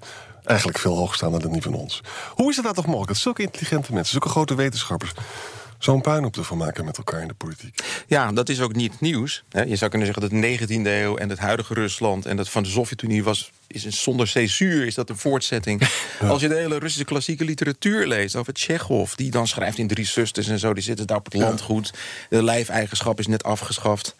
Eigenlijk 0.43 0.79
veel 0.79 0.97
hoogstaander 0.97 1.41
dan 1.41 1.51
die 1.51 1.61
van 1.61 1.73
ons. 1.73 2.03
Hoe 2.35 2.49
is 2.49 2.55
het 2.55 2.63
nou 2.63 2.75
toch 2.75 2.85
mogelijk 2.85 3.07
dat 3.07 3.17
zulke 3.17 3.41
intelligente 3.41 3.93
mensen, 3.93 4.11
zulke 4.11 4.29
grote 4.29 4.55
wetenschappers, 4.55 5.11
zo'n 5.77 6.01
puin 6.01 6.25
op 6.25 6.33
te 6.33 6.43
van 6.43 6.57
maken 6.57 6.85
met 6.85 6.97
elkaar 6.97 7.21
in 7.21 7.27
de 7.27 7.33
politiek? 7.33 8.03
Ja, 8.07 8.31
dat 8.31 8.49
is 8.49 8.61
ook 8.61 8.75
niet 8.75 8.99
nieuws. 8.99 9.43
Je 9.49 9.75
zou 9.75 9.89
kunnen 9.89 10.13
zeggen 10.13 10.29
dat 10.29 10.41
de 10.41 10.57
19e 10.57 10.87
eeuw 10.87 11.17
en 11.17 11.29
het 11.29 11.39
huidige 11.39 11.73
Rusland 11.73 12.25
en 12.25 12.37
dat 12.37 12.49
van 12.49 12.63
de 12.63 12.69
Sovjet-Unie 12.69 13.23
was. 13.23 13.51
Is 13.67 13.85
een, 13.85 13.93
zonder 13.93 14.27
césuur 14.27 14.85
is 14.85 14.95
dat 14.95 15.09
een 15.09 15.17
voortzetting. 15.17 15.81
Als 16.21 16.41
je 16.41 16.47
de 16.47 16.55
hele 16.55 16.79
Russische 16.79 17.05
klassieke 17.05 17.45
literatuur 17.45 18.07
leest 18.07 18.35
over 18.35 18.53
Tsjechov, 18.53 19.13
die 19.13 19.31
dan 19.31 19.47
schrijft 19.47 19.77
in 19.77 19.87
Drie 19.87 20.05
Zusters 20.05 20.47
en 20.47 20.59
zo, 20.59 20.73
die 20.73 20.83
zitten 20.83 21.07
daar 21.07 21.17
op 21.17 21.25
het 21.25 21.33
landgoed. 21.33 21.93
De 22.29 22.43
lijfeigenschap 22.43 23.19
is 23.19 23.27
net 23.27 23.43
afgeschaft. 23.43 24.15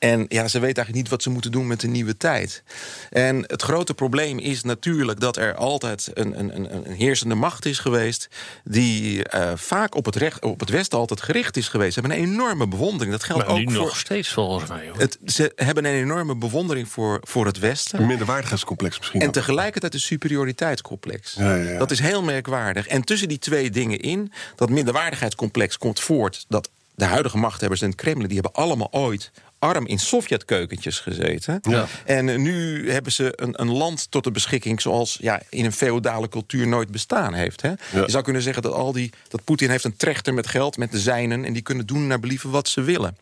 En 0.00 0.24
ja, 0.28 0.48
ze 0.48 0.58
weten 0.58 0.76
eigenlijk 0.76 0.94
niet 0.94 1.08
wat 1.08 1.22
ze 1.22 1.30
moeten 1.30 1.52
doen 1.52 1.66
met 1.66 1.80
de 1.80 1.88
nieuwe 1.88 2.16
tijd. 2.16 2.62
En 3.10 3.44
het 3.46 3.62
grote 3.62 3.94
probleem 3.94 4.38
is 4.38 4.62
natuurlijk 4.62 5.20
dat 5.20 5.36
er 5.36 5.54
altijd 5.54 6.10
een, 6.14 6.38
een, 6.38 6.56
een, 6.56 6.74
een 6.86 6.92
heersende 6.92 7.34
macht 7.34 7.64
is 7.66 7.78
geweest. 7.78 8.28
die 8.64 9.24
eh, 9.24 9.52
vaak 9.54 9.94
op 9.94 10.04
het, 10.04 10.16
recht, 10.16 10.44
op 10.44 10.60
het 10.60 10.68
Westen 10.68 10.98
altijd 10.98 11.22
gericht 11.22 11.56
is 11.56 11.68
geweest. 11.68 11.94
Ze 11.94 12.00
hebben 12.00 12.18
een 12.18 12.24
enorme 12.24 12.68
bewondering. 12.68 13.12
Dat 13.12 13.24
geldt 13.24 13.46
Maar 13.46 13.52
ook 13.52 13.58
nu 13.58 13.74
voor. 13.74 13.84
nog 13.84 13.96
steeds 13.96 14.28
volgens 14.28 14.68
mij. 14.70 14.88
Hoor. 14.88 14.98
Het, 14.98 15.18
ze 15.26 15.52
hebben 15.56 15.84
een 15.84 15.94
enorme 15.94 16.36
bewondering 16.36 16.88
voor, 16.88 17.18
voor 17.22 17.46
het 17.46 17.58
Westen. 17.58 18.00
Een 18.00 18.06
minderwaardigheidscomplex 18.06 18.98
misschien. 18.98 19.20
En 19.20 19.26
ook. 19.26 19.32
tegelijkertijd 19.32 19.94
een 19.94 20.00
superioriteitscomplex. 20.00 21.34
Ja, 21.34 21.54
ja, 21.54 21.70
ja. 21.70 21.78
Dat 21.78 21.90
is 21.90 21.98
heel 22.00 22.22
merkwaardig. 22.22 22.86
En 22.86 23.04
tussen 23.04 23.28
die 23.28 23.38
twee 23.38 23.70
dingen 23.70 23.98
in, 23.98 24.32
dat 24.56 24.70
minderwaardigheidscomplex 24.70 25.78
komt 25.78 26.00
voort 26.00 26.44
dat 26.48 26.70
de 26.94 27.04
huidige 27.04 27.38
machthebbers 27.38 27.82
in 27.82 27.88
het 27.88 27.96
Kremlin, 27.96 28.28
die 28.28 28.40
hebben 28.40 28.62
allemaal 28.62 28.88
ooit 28.90 29.30
arm 29.60 29.86
in 29.86 29.98
Sovjetkeukentjes 29.98 31.00
gezeten. 31.00 31.58
Ja. 31.62 31.86
En 32.04 32.28
eh, 32.28 32.38
nu 32.38 32.90
hebben 32.90 33.12
ze 33.12 33.32
een, 33.36 33.60
een 33.60 33.72
land 33.72 34.10
tot 34.10 34.24
de 34.24 34.30
beschikking 34.30 34.80
zoals 34.80 35.18
ja, 35.20 35.42
in 35.48 35.64
een 35.64 35.72
feodale 35.72 36.28
cultuur 36.28 36.68
nooit 36.68 36.90
bestaan 36.90 37.34
heeft. 37.34 37.62
Hè? 37.62 37.68
Je 37.68 38.04
zou 38.06 38.24
kunnen 38.24 38.42
zeggen 38.42 38.62
dat, 38.62 38.72
al 38.72 38.92
die, 38.92 39.10
dat 39.28 39.44
Poetin 39.44 39.70
heeft 39.70 39.84
een 39.84 39.96
trechter 39.96 40.34
met 40.34 40.46
geld, 40.46 40.76
met 40.76 40.92
de 40.92 40.98
zijnen, 40.98 41.44
en 41.44 41.52
die 41.52 41.62
kunnen 41.62 41.86
doen 41.86 42.06
naar 42.06 42.20
believen 42.20 42.50
wat 42.50 42.68
ze 42.68 42.82
willen. 42.82 43.16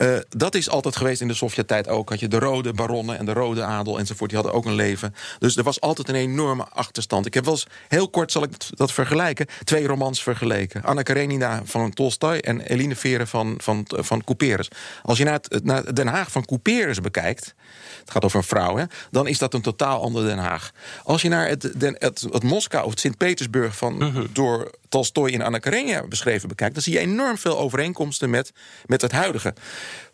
Eh, 0.00 0.16
dat 0.28 0.54
is 0.54 0.68
altijd 0.70 0.96
geweest 0.96 1.20
in 1.20 1.28
de 1.28 1.34
Sovjet-tijd 1.34 1.88
ook. 1.88 2.08
Had 2.08 2.20
je 2.20 2.28
de 2.28 2.38
rode 2.38 2.72
baronnen 2.72 3.18
en 3.18 3.24
de 3.24 3.32
rode 3.32 3.62
adel 3.62 3.98
enzovoort. 3.98 4.30
Die 4.30 4.38
hadden 4.38 4.56
ook 4.58 4.64
een 4.64 4.74
leven. 4.74 5.14
Dus 5.38 5.56
er 5.56 5.62
was 5.62 5.80
altijd 5.80 6.08
een 6.08 6.14
enorme 6.14 6.64
achterstand. 6.64 7.26
Ik 7.26 7.34
heb 7.34 7.44
wel 7.44 7.52
eens, 7.54 7.66
heel 7.88 8.08
kort 8.08 8.32
zal 8.32 8.42
ik 8.42 8.50
dat- 8.76 8.92
vergelijken. 8.92 9.46
Twee 9.64 9.86
romans 9.86 10.22
vergeleken. 10.22 10.82
Anna 10.82 11.02
Karenina 11.02 11.60
van 11.64 11.92
Tolstoy 11.92 12.36
en 12.36 12.60
Eline 12.60 12.96
Vere 12.96 13.26
van, 13.26 13.54
van, 13.58 13.84
van 13.86 14.24
Couperus. 14.24 14.68
Als 15.02 15.18
je 15.18 15.24
naar, 15.24 15.32
het, 15.48 15.64
naar 15.64 15.94
Den 15.94 16.06
Haag 16.06 16.30
van 16.30 16.44
Couperus 16.44 17.00
bekijkt... 17.00 17.54
het 18.00 18.10
gaat 18.10 18.24
over 18.24 18.38
een 18.38 18.44
vrouw, 18.44 18.76
hè, 18.76 18.84
dan 19.10 19.26
is 19.26 19.38
dat 19.38 19.54
een 19.54 19.62
totaal 19.62 20.02
ander 20.02 20.24
Den 20.24 20.38
Haag. 20.38 20.70
Als 21.04 21.22
je 21.22 21.28
naar 21.28 21.48
het, 21.48 21.72
den, 21.76 21.96
het, 21.98 22.26
het 22.30 22.42
Moskou 22.42 22.84
of 22.84 22.90
het 22.90 23.00
Sint-Petersburg... 23.00 23.76
van 23.76 24.28
door 24.32 24.70
Tolstoy 24.88 25.30
in 25.30 25.42
Anna 25.42 25.58
Karenina 25.58 26.06
beschreven 26.06 26.48
bekijkt... 26.48 26.74
dan 26.74 26.82
zie 26.82 26.92
je 26.92 26.98
enorm 26.98 27.38
veel 27.38 27.58
overeenkomsten 27.58 28.30
met, 28.30 28.52
met 28.86 29.00
het 29.00 29.12
huidige. 29.12 29.54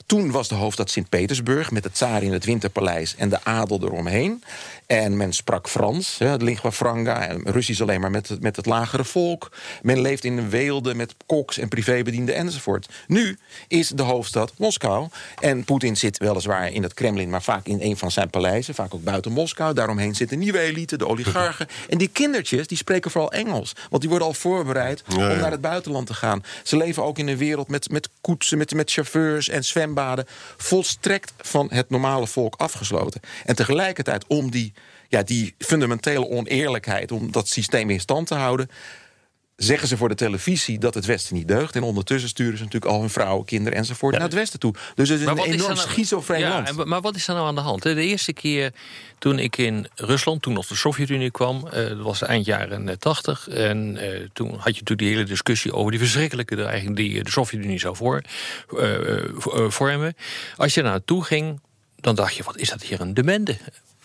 Toen 0.06 0.30
was 0.30 0.48
de 0.48 0.54
hoofdstad 0.54 0.90
Sint-Petersburg 0.90 1.70
met 1.70 1.84
het 1.84 1.94
tsaar 1.94 2.22
in 2.22 2.32
het 2.32 2.44
Winterpaleis 2.44 3.16
en 3.16 3.28
de 3.28 3.44
adel 3.44 3.82
eromheen. 3.82 4.42
En 4.86 5.16
men 5.16 5.32
sprak 5.32 5.68
Frans, 5.68 6.18
hè, 6.18 6.36
lingua 6.36 6.72
franca, 6.72 7.26
en 7.26 7.42
Russisch 7.44 7.80
alleen 7.80 8.00
maar 8.00 8.10
met 8.10 8.28
het, 8.28 8.42
met 8.42 8.56
het 8.56 8.66
lagere 8.66 9.04
volk. 9.04 9.50
Men 9.82 10.00
leeft 10.00 10.24
in 10.24 10.38
een 10.38 10.50
weelde 10.50 10.94
met 10.94 11.14
koks 11.26 11.58
en 11.58 11.68
privébedienden 11.68 12.34
enzovoort. 12.34 12.88
Nu 13.06 13.38
is 13.68 13.88
de 13.88 14.02
hoofdstad 14.02 14.52
Moskou. 14.58 15.08
En 15.40 15.64
Poetin 15.64 15.96
zit 15.96 16.18
weliswaar 16.18 16.72
in 16.72 16.82
het 16.82 16.94
Kremlin, 16.94 17.30
maar 17.30 17.42
vaak 17.42 17.66
in 17.66 17.80
een 17.80 17.96
van 17.96 18.10
zijn 18.10 18.30
paleizen. 18.30 18.74
Vaak 18.74 18.94
ook 18.94 19.04
buiten 19.04 19.32
Moskou. 19.32 19.74
Daaromheen 19.74 20.14
zit 20.14 20.28
de 20.28 20.36
nieuwe 20.36 20.58
elite, 20.58 20.96
de 20.96 21.06
oligarchen. 21.06 21.66
En 21.88 21.98
die 21.98 22.08
kindertjes 22.08 22.66
die 22.66 22.76
spreken 22.76 23.10
vooral 23.10 23.32
Engels. 23.32 23.72
Want 23.90 24.00
die 24.00 24.10
worden 24.10 24.28
al 24.28 24.34
voorbereid 24.34 25.02
Ja, 25.06 25.16
ja. 25.16 25.32
om 25.32 25.38
naar 25.38 25.50
het 25.50 25.60
buitenland 25.60 26.06
te 26.06 26.14
gaan. 26.14 26.44
Ze 26.62 26.76
leven 26.76 27.04
ook 27.04 27.18
in 27.18 27.28
een 27.28 27.36
wereld 27.36 27.68
met, 27.68 27.90
met 27.90 28.08
koetsen, 28.20 28.58
met, 28.58 28.74
met 28.74 28.90
chauffeurs 28.90 29.48
en 29.48 29.64
Volstrekt 30.56 31.32
van 31.36 31.68
het 31.70 31.90
normale 31.90 32.26
volk 32.26 32.54
afgesloten. 32.56 33.20
En 33.44 33.56
tegelijkertijd 33.56 34.24
om 34.26 34.50
die, 34.50 34.72
ja, 35.08 35.22
die 35.22 35.54
fundamentele 35.58 36.28
oneerlijkheid... 36.28 37.12
om 37.12 37.32
dat 37.32 37.48
systeem 37.48 37.90
in 37.90 38.00
stand 38.00 38.26
te 38.26 38.34
houden... 38.34 38.70
zeggen 39.56 39.88
ze 39.88 39.96
voor 39.96 40.08
de 40.08 40.14
televisie 40.14 40.78
dat 40.78 40.94
het 40.94 41.04
Westen 41.04 41.34
niet 41.34 41.48
deugt. 41.48 41.76
En 41.76 41.82
ondertussen 41.82 42.28
sturen 42.28 42.56
ze 42.58 42.64
natuurlijk 42.64 42.92
al 42.92 43.00
hun 43.00 43.10
vrouwen, 43.10 43.44
kinderen 43.44 43.78
enzovoort... 43.78 44.12
naar 44.14 44.22
het 44.22 44.32
Westen 44.34 44.58
toe. 44.58 44.74
Dus 44.94 45.08
het 45.08 45.20
is 45.20 45.26
een 45.26 45.36
is 45.38 45.44
enorm 45.44 45.74
nou- 45.74 45.88
schizofreen 45.88 46.40
ja, 46.40 46.48
land. 46.48 46.68
en- 46.68 46.88
maar 46.88 47.00
wat 47.00 47.16
is 47.16 47.28
er 47.28 47.34
nou 47.34 47.46
aan 47.46 47.54
de 47.54 47.60
hand? 47.60 47.82
De 47.82 47.94
eerste 48.02 48.32
keer 48.32 48.72
toen 49.18 49.38
ik 49.38 49.56
in 49.56 49.86
Rusland, 49.94 50.42
toen 50.42 50.52
nog 50.52 50.66
de 50.66 50.74
Sovjet-Unie 50.76 51.30
kwam, 51.30 51.66
eh, 51.66 51.88
dat 51.88 51.98
was 51.98 52.22
eind 52.22 52.44
jaren 52.46 52.98
80. 52.98 53.48
En 53.48 53.96
eh, 53.96 54.20
toen 54.32 54.48
had 54.48 54.56
je 54.56 54.80
natuurlijk 54.80 54.98
die 54.98 55.08
hele 55.08 55.24
discussie 55.24 55.72
over 55.72 55.90
die 55.90 56.00
verschrikkelijke 56.00 56.56
dreiging 56.56 56.96
die 56.96 57.18
eh, 57.18 57.24
de 57.24 57.30
Sovjet-Unie 57.30 57.78
zou 57.78 57.96
voor, 57.96 58.22
eh, 58.78 58.94
eh, 58.94 59.24
vo- 59.36 59.64
eh, 59.64 59.70
vormen. 59.70 60.16
Als 60.56 60.74
je 60.74 60.82
daar 60.82 60.90
naartoe 60.90 61.24
ging, 61.24 61.60
dan 61.96 62.14
dacht 62.14 62.34
je: 62.34 62.42
wat 62.42 62.56
is 62.56 62.68
dat 62.70 62.82
hier 62.82 63.00
een 63.00 63.14
demende? 63.14 63.56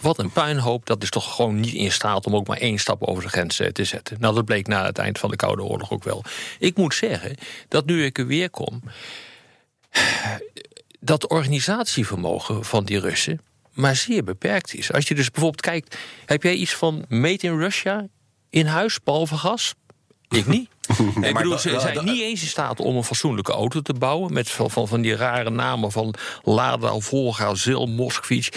Wat 0.01 0.19
een 0.19 0.31
puinhoop, 0.31 0.85
dat 0.85 1.03
is 1.03 1.09
toch 1.09 1.35
gewoon 1.35 1.59
niet 1.59 1.73
in 1.73 1.91
staat 1.91 2.25
om 2.25 2.35
ook 2.35 2.47
maar 2.47 2.57
één 2.57 2.77
stap 2.77 3.03
over 3.03 3.23
de 3.23 3.29
grens 3.29 3.59
eh, 3.59 3.67
te 3.67 3.83
zetten. 3.83 4.17
Nou, 4.19 4.35
dat 4.35 4.45
bleek 4.45 4.67
na 4.67 4.85
het 4.85 4.97
eind 4.97 5.19
van 5.19 5.29
de 5.29 5.35
Koude 5.35 5.63
Oorlog 5.63 5.91
ook 5.91 6.03
wel. 6.03 6.23
Ik 6.59 6.77
moet 6.77 6.93
zeggen 6.93 7.35
dat 7.67 7.85
nu 7.85 8.05
ik 8.05 8.17
er 8.17 8.27
weer 8.27 8.49
kom, 8.49 8.81
dat 10.99 11.27
organisatievermogen 11.27 12.65
van 12.65 12.83
die 12.83 12.99
Russen 12.99 13.41
maar 13.73 13.95
zeer 13.95 14.23
beperkt 14.23 14.73
is. 14.73 14.93
Als 14.93 15.07
je 15.07 15.15
dus 15.15 15.31
bijvoorbeeld 15.31 15.61
kijkt, 15.61 15.97
heb 16.25 16.43
jij 16.43 16.53
iets 16.53 16.73
van 16.73 17.05
Made 17.07 17.47
in 17.47 17.57
Russia 17.57 18.07
in 18.49 18.65
huis, 18.65 19.03
behalve 19.03 19.37
gas? 19.37 19.73
Ik 20.29 20.45
niet. 20.47 20.69
ik 20.97 21.15
maar 21.15 21.33
bedoel, 21.33 21.57
ze 21.57 21.79
zijn 21.79 22.05
niet 22.05 22.21
eens 22.21 22.41
in 22.41 22.47
staat 22.47 22.79
om 22.79 22.95
een 22.95 23.03
fatsoenlijke 23.03 23.51
auto 23.51 23.81
te 23.81 23.93
bouwen. 23.93 24.33
Met 24.33 24.49
van, 24.49 24.71
van, 24.71 24.87
van 24.87 25.01
die 25.01 25.15
rare 25.15 25.49
namen 25.49 25.91
van 25.91 26.13
Lada, 26.43 26.99
Volga, 26.99 27.55
Zil, 27.55 27.87
Moskvich. 27.87 28.49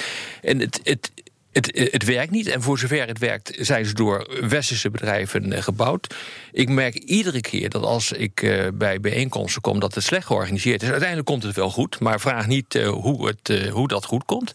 En 0.43 0.59
het, 0.59 0.81
het, 0.83 1.13
het, 1.55 1.89
het 1.93 2.05
werkt 2.05 2.31
niet. 2.31 2.47
En 2.47 2.63
voor 2.63 2.79
zover 2.79 3.07
het 3.07 3.19
werkt, 3.19 3.57
zijn 3.61 3.87
ze 3.87 3.95
door 3.95 4.47
westerse 4.49 4.91
bedrijven 4.91 5.53
eh, 5.53 5.63
gebouwd. 5.63 6.15
Ik 6.53 6.69
merk 6.69 6.95
iedere 6.95 7.41
keer 7.41 7.71
dat 7.71 7.83
als 7.83 8.13
ik 8.13 8.43
eh, 8.43 8.67
bij 8.75 9.01
bijeenkomsten 9.01 9.63
kom 9.63 9.81
dat 9.81 9.95
het 9.95 10.05
slecht 10.05 10.27
georganiseerd 10.27 10.83
is. 10.83 10.89
Uiteindelijk 10.89 11.29
komt 11.29 11.43
het 11.43 11.57
wel 11.57 11.71
goed, 11.71 12.01
maar 12.01 12.21
vraag 12.21 12.47
niet 12.47 12.75
eh, 12.75 12.89
hoe, 12.89 13.27
het, 13.27 13.49
eh, 13.49 13.73
hoe 13.73 13.89
dat 13.89 14.05
goed 14.05 14.25
komt. 14.25 14.55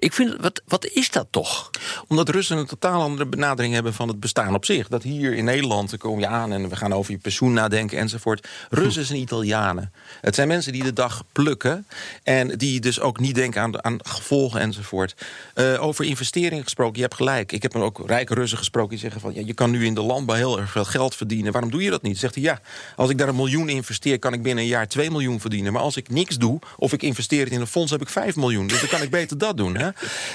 Ik 0.00 0.12
vind, 0.12 0.36
wat, 0.40 0.62
wat 0.66 0.86
is 0.86 1.10
dat 1.10 1.26
toch? 1.30 1.70
Omdat 2.08 2.28
Russen 2.28 2.58
een 2.58 2.66
totaal 2.66 3.02
andere 3.02 3.26
benadering 3.26 3.74
hebben 3.74 3.94
van 3.94 4.08
het 4.08 4.20
bestaan 4.20 4.54
op 4.54 4.64
zich. 4.64 4.88
Dat 4.88 5.02
hier 5.02 5.34
in 5.34 5.44
Nederland, 5.44 5.90
dan 5.90 5.98
kom 5.98 6.18
je 6.18 6.26
aan 6.26 6.52
en 6.52 6.68
we 6.68 6.76
gaan 6.76 6.92
over 6.92 7.12
je 7.12 7.18
pensioen 7.18 7.52
nadenken 7.52 7.98
enzovoort. 7.98 8.48
Russen 8.70 9.04
zijn 9.04 9.18
Italianen. 9.18 9.92
Het 10.20 10.34
zijn 10.34 10.48
mensen 10.48 10.72
die 10.72 10.82
de 10.82 10.92
dag 10.92 11.24
plukken. 11.32 11.86
En 12.22 12.58
die 12.58 12.80
dus 12.80 13.00
ook 13.00 13.20
niet 13.20 13.34
denken 13.34 13.62
aan, 13.62 13.84
aan 13.84 13.98
gevolgen 14.02 14.60
enzovoort. 14.60 15.14
Eh, 15.54 15.82
over 15.82 16.04
investeringen 16.04 16.64
gesproken, 16.64 16.96
je 16.96 17.02
hebt 17.02 17.14
gelijk. 17.14 17.52
Ik 17.52 17.62
heb 17.62 17.76
ook 17.76 18.02
rijke 18.06 18.34
Russen 18.34 18.58
gesproken 18.58 18.90
die 18.90 18.98
zeggen 18.98 19.20
van... 19.20 19.34
Ja, 19.34 19.42
je 19.44 19.54
kan 19.54 19.70
nu 19.70 19.86
in 19.86 19.94
de 19.94 20.02
landbouw 20.02 20.36
heel 20.36 20.58
erg 20.58 20.70
veel 20.70 20.84
geld 20.84 21.16
verdienen. 21.16 21.52
Waarom 21.52 21.70
doe 21.70 21.82
je 21.82 21.90
dat 21.90 22.02
niet? 22.02 22.18
Zegt 22.18 22.34
hij, 22.34 22.44
ja, 22.44 22.60
als 22.96 23.10
ik 23.10 23.18
daar 23.18 23.28
een 23.28 23.36
miljoen 23.36 23.68
investeer... 23.68 24.18
kan 24.18 24.32
ik 24.32 24.42
binnen 24.42 24.64
een 24.64 24.70
jaar 24.70 24.88
2 24.88 25.10
miljoen 25.10 25.40
verdienen. 25.40 25.72
Maar 25.72 25.82
als 25.82 25.96
ik 25.96 26.08
niks 26.08 26.38
doe, 26.38 26.58
of 26.76 26.92
ik 26.92 27.02
investeer 27.02 27.44
het 27.44 27.52
in 27.52 27.60
een 27.60 27.66
fonds... 27.66 27.90
heb 27.90 28.00
ik 28.00 28.08
5 28.08 28.36
miljoen. 28.36 28.66
Dus 28.66 28.80
dan 28.80 28.88
kan 28.88 29.02
ik 29.02 29.10
beter 29.10 29.38
dat 29.38 29.56
doen. 29.56 29.76
Hè? 29.76 29.89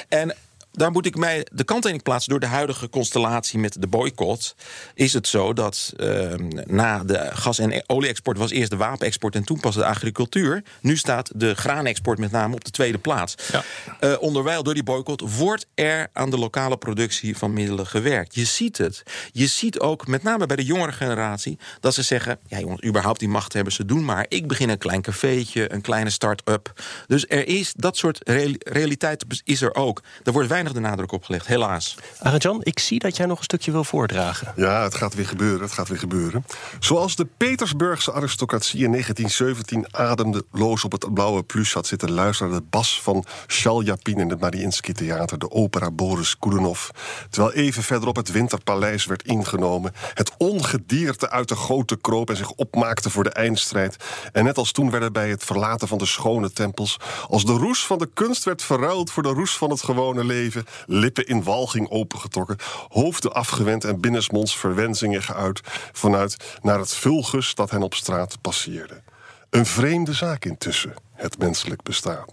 En 0.10 0.34
daar 0.76 0.92
moet 0.92 1.06
ik 1.06 1.16
mij 1.18 1.48
de 1.52 1.64
kanttekening 1.64 2.04
plaatsen. 2.04 2.30
Door 2.30 2.40
de 2.40 2.46
huidige 2.46 2.90
constellatie 2.90 3.60
met 3.60 3.82
de 3.82 3.88
boycott 3.88 4.56
is 4.94 5.14
het 5.14 5.28
zo 5.28 5.54
dat 5.54 5.94
ehm, 5.98 6.48
na 6.66 7.04
de 7.04 7.30
gas- 7.34 7.60
en 7.60 7.84
olie-export 7.88 8.38
was 8.38 8.52
eerst 8.52 8.70
de 8.70 8.78
wapenexport 8.78 9.36
en 9.36 9.44
toen 9.44 9.60
pas 9.60 9.76
de 9.76 9.86
agricultuur. 9.86 10.64
Nu 10.82 10.98
staat 10.98 11.32
de 11.36 11.56
graanexport 11.56 12.20
met 12.20 12.32
name 12.32 12.54
op 12.54 12.66
de 12.66 12.72
tweede 12.72 12.98
plaats. 12.98 13.36
Ja. 13.52 13.64
Eh, 14.00 14.14
onderwijl 14.20 14.64
door 14.64 14.74
die 14.74 14.84
boycott 14.84 15.36
wordt 15.38 15.66
er 15.74 16.08
aan 16.14 16.30
de 16.30 16.38
lokale 16.38 16.78
productie 16.78 17.38
van 17.38 17.54
middelen 17.54 17.88
gewerkt. 17.88 18.36
Je 18.36 18.46
ziet 18.46 18.78
het. 18.78 19.04
Je 19.32 19.48
ziet 19.48 19.80
ook, 19.80 20.08
met 20.08 20.24
name 20.24 20.46
bij 20.46 20.56
de 20.56 20.66
jongere 20.66 20.92
generatie, 20.92 21.60
dat 21.80 21.94
ze 21.94 22.02
zeggen: 22.02 22.40
ja, 22.48 22.60
jongens, 22.60 22.84
überhaupt 22.84 23.20
die 23.20 23.30
machthebbers, 23.30 23.76
ze 23.76 23.86
doen 23.86 24.06
maar. 24.06 24.26
Ik 24.28 24.48
begin 24.48 24.70
een 24.70 24.78
klein 24.78 25.02
cafeetje, 25.02 25.74
een 25.74 25.82
kleine 25.82 26.10
start-up. 26.10 26.74
Dus 27.08 27.26
er 27.28 27.48
is 27.48 27.74
dat 27.78 27.98
soort 27.98 28.20
reali- 28.24 28.58
realiteit 28.60 29.26
is 29.44 29.62
er 29.62 29.76
ook. 29.76 30.04
Er 30.24 30.32
wordt 30.32 30.50
weinig 30.50 30.65
de 30.74 30.80
nadruk 30.80 31.12
op 31.12 31.24
gelegd, 31.24 31.48
helaas. 31.48 31.96
Arjan, 32.20 32.60
ik 32.64 32.80
zie 32.80 33.00
dat 33.00 33.18
jij 33.18 33.26
nog 33.26 33.38
een 33.38 33.44
stukje 33.44 33.72
wil 33.72 33.84
voordragen. 33.84 34.54
Ja, 34.56 34.84
het 34.84 34.96
gaat 34.96 35.14
weer 35.14 35.28
gebeuren, 35.28 35.62
het 35.62 35.72
gaat 35.72 35.88
weer 35.88 35.98
gebeuren. 35.98 36.46
Zoals 36.80 37.16
de 37.16 37.28
Petersburgse 37.38 38.14
aristocratie 38.14 38.84
in 38.84 38.92
1917 38.92 39.96
ademloos 39.96 40.84
op 40.84 40.92
het 40.92 41.14
blauwe 41.14 41.44
plus 41.44 41.74
had 41.74 41.88
zitten 41.88 42.12
luisteren... 42.12 42.52
naar 42.52 42.62
de 42.62 42.68
bas 42.70 43.02
van 43.02 43.26
Shaljapin 43.48 44.20
in 44.20 44.30
het 44.30 44.40
Mariinsky 44.40 44.92
Theater... 44.92 45.40
de 45.40 45.52
opera 45.52 45.92
Boris 45.92 46.36
Godunov. 46.40 46.90
Terwijl 47.30 47.54
even 47.54 47.84
verderop 47.84 48.16
het 48.16 48.32
Winterpaleis 48.32 49.06
werd 49.06 49.24
ingenomen... 49.24 49.94
het 50.14 50.32
ongedierte 50.38 51.30
uit 51.30 51.48
de 51.48 51.56
goten 51.56 52.02
kroop 52.02 52.30
en 52.30 52.38
zich 52.38 52.52
opmaakte 52.52 53.10
voor 53.10 53.24
de 53.24 53.30
eindstrijd. 53.30 53.96
En 54.32 54.44
net 54.44 54.58
als 54.58 54.72
toen 54.72 54.92
werden 54.92 55.14
bij 55.14 55.30
het 55.30 55.44
verlaten 55.44 55.88
van 55.88 55.98
de 55.98 56.06
schone 56.06 56.52
tempels... 56.52 56.98
als 57.30 57.46
de 57.46 57.54
roes 57.54 57.86
van 57.86 57.98
de 57.98 58.10
kunst 58.14 58.44
werd 58.44 58.64
verruild 58.64 59.12
voor 59.12 59.24
de 59.24 59.30
roes 59.30 59.58
van 59.58 59.70
het 59.70 59.84
gewone 59.84 60.24
leven... 60.24 60.55
lippen 60.86 61.28
in 61.28 61.44
walging 61.44 61.90
opengetrokken, 61.90 62.58
hoofden 62.88 63.34
afgewend... 63.34 63.84
en 63.84 64.02
binnensmonds 64.02 64.58
verwensingen 64.58 65.24
geuit 65.24 65.62
vanuit 65.92 66.58
naar 66.62 66.80
het 66.80 66.94
vulgus 66.94 67.56
dat 67.56 67.70
hen 67.72 67.84
op 67.84 67.94
straat 67.94 68.42
passeerde. 68.42 69.04
Een 69.50 69.66
vreemde 69.66 70.14
zaak 70.14 70.46
intussen, 70.46 70.94
het 71.14 71.38
menselijk 71.38 71.84
bestaan. 71.84 72.26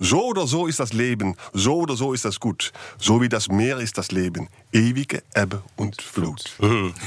Zo 0.00 0.18
oder 0.18 0.48
zo 0.48 0.66
is 0.66 0.76
das 0.76 0.92
Leben, 0.92 1.36
zo 1.54 1.72
oder 1.74 1.96
zo 1.96 2.12
is 2.12 2.20
das 2.20 2.38
gut. 2.38 2.72
Zo 2.98 3.20
wie 3.20 3.28
das 3.28 3.48
Meer 3.48 3.78
is 3.78 3.92
das 3.92 4.10
Leben, 4.10 4.48
eeuwige 4.70 5.22
Ebbe 5.32 5.60
und 5.76 6.02
Vloed. 6.02 6.56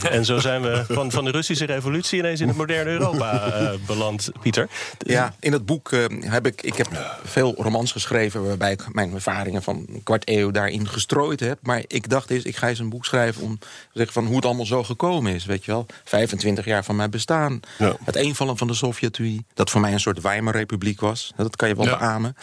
En 0.10 0.26
zo 0.26 0.40
zijn 0.40 0.62
we 0.62 0.86
van, 0.90 1.12
van 1.12 1.26
de 1.26 1.32
Russische 1.32 1.66
revolutie 1.66 2.20
ineens 2.20 2.40
in 2.42 2.48
het 2.48 2.58
moderne 2.58 2.90
Europa 2.90 3.42
eh, 3.52 3.70
beland, 3.86 4.30
Pieter. 4.42 4.70
Ja, 5.00 5.36
in 5.40 5.52
het 5.52 5.66
boek 5.66 5.92
eh, 5.92 6.06
heb 6.20 6.46
ik, 6.46 6.62
ik 6.62 6.76
heb 6.76 7.20
veel 7.24 7.56
romans 7.58 7.92
geschreven... 7.92 8.48
waarbij 8.48 8.72
ik 8.72 8.94
mijn 8.94 9.14
ervaringen 9.14 9.64
van 9.64 9.86
een 9.90 10.04
kwart 10.04 10.30
eeuw 10.30 10.52
daarin 10.52 10.88
gestrooid 10.88 11.40
heb. 11.40 11.60
Maar 11.62 11.84
ik 11.88 12.10
dacht 12.10 12.30
eens, 12.30 12.44
ik 12.44 12.56
ga 12.56 12.70
eens 12.70 12.80
een 12.80 12.90
boek 12.90 13.06
schrijven... 13.06 13.42
om 13.42 13.60
te 13.60 13.68
zeggen 13.94 14.14
van 14.14 14.26
hoe 14.26 14.36
het 14.36 14.46
allemaal 14.46 14.66
zo 14.66 14.84
gekomen 14.84 15.34
is, 15.34 15.46
weet 15.46 15.66
je 15.66 15.72
wel. 15.72 15.86
25 16.04 16.66
jaar 16.66 16.84
van 16.84 16.96
mijn 16.96 17.10
bestaan. 17.10 17.60
Ja. 17.78 17.96
Het 18.04 18.16
eenvallen 18.16 18.58
van 18.58 18.68
de 18.68 18.74
Sovjet-Unie. 18.74 19.46
Dat 19.54 19.70
voor 19.70 19.82
mij 19.82 19.94
een 19.94 20.00
soort 20.00 20.22
Weimar-republiek 20.22 21.00
was. 21.00 21.34
Dat 21.36 21.56
kan 21.56 21.68
je 21.68 21.76
wel 21.76 21.86
Ja. 21.86 21.98
beamen. 21.98 22.36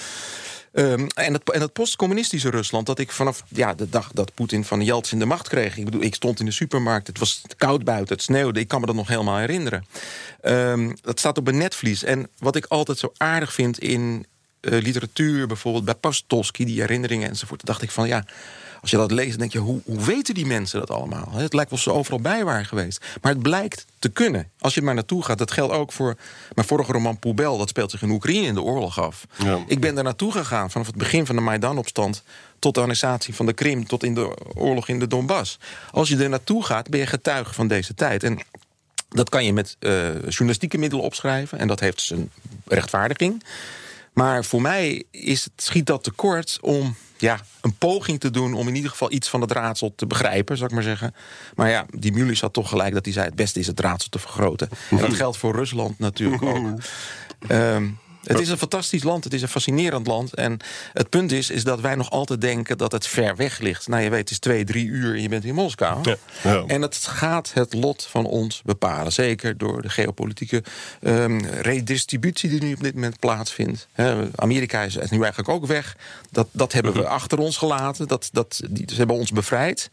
Ehm, 0.73 1.07
en 1.15 1.33
het, 1.33 1.51
en 1.51 1.61
het 1.61 1.73
postcommunistische 1.73 2.51
Rusland, 2.51 2.87
dat 2.87 2.99
ik 2.99 3.13
vanaf 3.13 3.43
ja, 3.49 3.75
de 3.75 3.89
dag 3.89 4.11
dat 4.13 4.35
Poetin 4.35 4.65
van 4.65 4.81
Yeltsin 4.81 5.19
de 5.19 5.25
macht 5.25 5.49
kreeg. 5.49 5.77
Ik 5.77 5.85
bedoel, 5.85 6.03
ik 6.03 6.15
stond 6.15 6.41
in 6.41 6.47
de 6.47 6.53
supermarkt, 6.53 7.07
het 7.07 7.19
was 7.19 7.43
koud 7.57 7.85
buiten, 7.85 8.15
het 8.15 8.25
sneeuwde. 8.25 8.61
Ik 8.61 8.69
kan 8.69 8.81
me 8.81 8.87
dat 8.87 8.95
nog 8.95 9.09
helemaal 9.09 9.39
herinneren. 9.39 9.87
Ehm, 10.41 10.93
dat 11.03 11.19
staat 11.19 11.39
op 11.39 11.49
een 11.49 11.59
netvlies. 11.59 12.05
En 12.05 12.29
wat 12.39 12.57
ik 12.57 12.67
altijd 12.67 12.99
zo 12.99 13.13
aardig 13.17 13.53
vind 13.53 13.79
in 13.79 14.27
eh, 14.65 14.83
literatuur, 14.83 15.47
bijvoorbeeld 15.47 15.85
bij 15.85 15.95
Pastolsky, 15.95 16.65
die 16.65 16.81
herinneringen 16.81 17.29
enzovoort, 17.29 17.67
dacht 17.67 17.83
ik 17.83 17.91
van 17.91 18.07
ja. 18.07 18.25
Als 18.81 18.93
je 18.93 18.99
dat 18.99 19.11
leest, 19.11 19.31
dan 19.31 19.39
denk 19.39 19.53
je, 19.53 19.59
hoe, 19.59 19.81
hoe 19.85 20.05
weten 20.05 20.35
die 20.35 20.47
mensen 20.47 20.81
dat 20.81 20.91
allemaal? 20.91 21.29
Het 21.33 21.53
lijkt 21.53 21.71
wel 21.71 21.79
of 21.79 21.85
ze 21.85 21.93
overal 21.93 22.21
bij 22.21 22.45
waren 22.45 22.65
geweest. 22.65 23.05
Maar 23.23 23.33
het 23.33 23.43
blijkt 23.43 23.87
te 23.99 24.09
kunnen. 24.09 24.51
Als 24.59 24.75
je 24.75 24.81
er 24.81 24.87
maar 24.87 24.95
naartoe 24.95 25.25
gaat. 25.25 25.39
Dat 25.39 25.51
geldt 25.51 25.73
ook 25.73 25.93
voor 25.93 26.17
mijn 26.55 26.67
vorige 26.67 26.93
roman 26.93 27.19
Poubel. 27.19 27.59
Dat 27.59 27.69
speelt 27.69 27.91
zich 27.91 28.03
in 28.03 28.11
Oekraïne 28.11 28.47
in 28.47 28.55
de 28.55 28.63
oorlog 28.63 29.01
af. 29.01 29.27
Ja. 29.37 29.59
Ik 29.67 29.81
ben 29.81 29.95
daar 29.95 30.05
naartoe 30.05 30.33
gegaan 30.33 30.71
vanaf 30.71 30.87
het 30.87 30.97
begin 30.97 31.27
van 31.27 31.37
de 31.37 31.43
Maidan-opstand... 31.43 32.23
tot 32.59 32.75
de 32.75 32.81
annexatie 32.81 33.35
van 33.35 33.47
de 33.47 33.53
Krim, 33.53 33.87
tot 33.87 34.03
in 34.03 34.15
de 34.15 34.55
oorlog 34.55 34.89
in 34.89 34.99
de 34.99 35.07
Donbass. 35.07 35.59
Als 35.91 36.09
je 36.09 36.17
er 36.17 36.29
naartoe 36.29 36.65
gaat, 36.65 36.89
ben 36.89 37.01
je 37.01 37.07
getuige 37.07 37.55
van 37.55 37.69
deze 37.69 37.95
tijd. 37.95 38.23
En 38.23 38.39
dat 39.09 39.29
kan 39.29 39.45
je 39.45 39.53
met 39.53 39.77
eh, 39.79 39.91
journalistieke 40.29 40.79
middelen 40.79 41.05
opschrijven. 41.05 41.59
En 41.59 41.69
dat 41.69 41.81
heeft 41.81 42.01
zijn 42.01 42.31
rechtvaardiging. 42.65 43.43
Maar 44.15 44.45
voor 44.45 44.63
mij 44.63 45.05
is 45.11 45.45
het, 45.45 45.53
schiet 45.57 45.87
dat 45.87 46.05
tekort 46.05 46.59
om 46.61 46.97
ja, 47.19 47.41
een 47.61 47.75
poging 47.75 48.21
te 48.21 48.31
doen... 48.31 48.55
om 48.55 48.69
in 48.69 48.75
ieder 48.75 48.91
geval 48.91 49.13
iets 49.13 49.29
van 49.29 49.41
het 49.41 49.53
raadsel 49.53 49.93
te 49.97 50.07
begrijpen, 50.07 50.57
zou 50.57 50.69
ik 50.69 50.75
maar 50.75 50.85
zeggen. 50.85 51.15
Maar 51.55 51.71
ja, 51.71 51.87
die 51.91 52.13
Mulis 52.13 52.41
had 52.41 52.53
toch 52.53 52.69
gelijk 52.69 52.95
dat 52.95 53.05
hij 53.05 53.15
zei... 53.15 53.27
het 53.27 53.35
beste 53.35 53.61
is 53.61 53.67
het 53.67 53.81
raadsel 53.81 54.09
te 54.09 54.19
vergroten. 54.19 54.69
En 54.91 54.97
dat 54.97 55.15
geldt 55.15 55.37
voor 55.37 55.55
Rusland 55.55 55.99
natuurlijk 55.99 56.43
ook. 56.43 56.67
Ehm, 57.49 57.89
het 58.25 58.41
is 58.41 58.49
een 58.49 58.59
fantastisch 58.59 59.03
land, 59.03 59.25
het 59.25 59.33
is 59.33 59.43
een 59.43 59.49
fascinerend 59.49 60.07
land. 60.07 60.35
En 60.35 60.59
het 60.93 61.09
punt 61.09 61.33
is, 61.33 61.51
is 61.51 61.65
dat 61.65 61.81
wij 61.81 61.95
nog 61.95 62.11
altijd 62.11 62.41
denken 62.41 62.79
dat 62.79 62.93
het 62.93 63.07
ver 63.07 63.37
weg 63.37 63.59
ligt. 63.59 63.89
Nou, 63.89 64.03
je 64.03 64.11
weet, 64.11 64.19
het 64.19 64.31
is 64.31 64.39
twee, 64.39 64.65
drie 64.65 64.87
uur 64.87 65.15
en 65.15 65.23
je 65.23 65.29
bent 65.29 65.45
in 65.45 65.55
Moskou. 65.55 65.99
Ja. 66.03 66.17
Ja. 66.43 66.65
En 66.67 66.83
het 66.83 66.97
gaat 66.97 67.51
het 67.55 67.75
lot 67.75 68.07
van 68.11 68.27
ons 68.27 68.63
bepalen. 68.65 69.13
Zeker 69.13 69.59
door 69.59 69.83
de 69.83 69.89
geopolitieke 69.89 70.63
ehm, 71.03 71.39
redistributie 71.45 72.51
die 72.51 72.63
nu 72.63 72.73
op 72.75 72.83
dit 72.83 72.95
moment 72.95 73.19
plaatsvindt. 73.19 73.89
Amerika 74.35 74.83
is, 74.83 74.97
is 74.97 75.11
nu 75.11 75.19
eigenlijk 75.19 75.49
ook 75.49 75.67
weg. 75.67 75.97
Dat, 76.31 76.49
dat 76.51 76.73
hebben 76.73 76.93
we 76.93 77.07
achter 77.07 77.39
ons 77.39 77.57
gelaten. 77.57 78.09
Dat, 78.09 78.29
dat, 78.33 78.61
die, 78.71 78.85
ze 78.91 78.97
hebben 78.97 79.17
ons 79.17 79.31
bevrijd. 79.31 79.91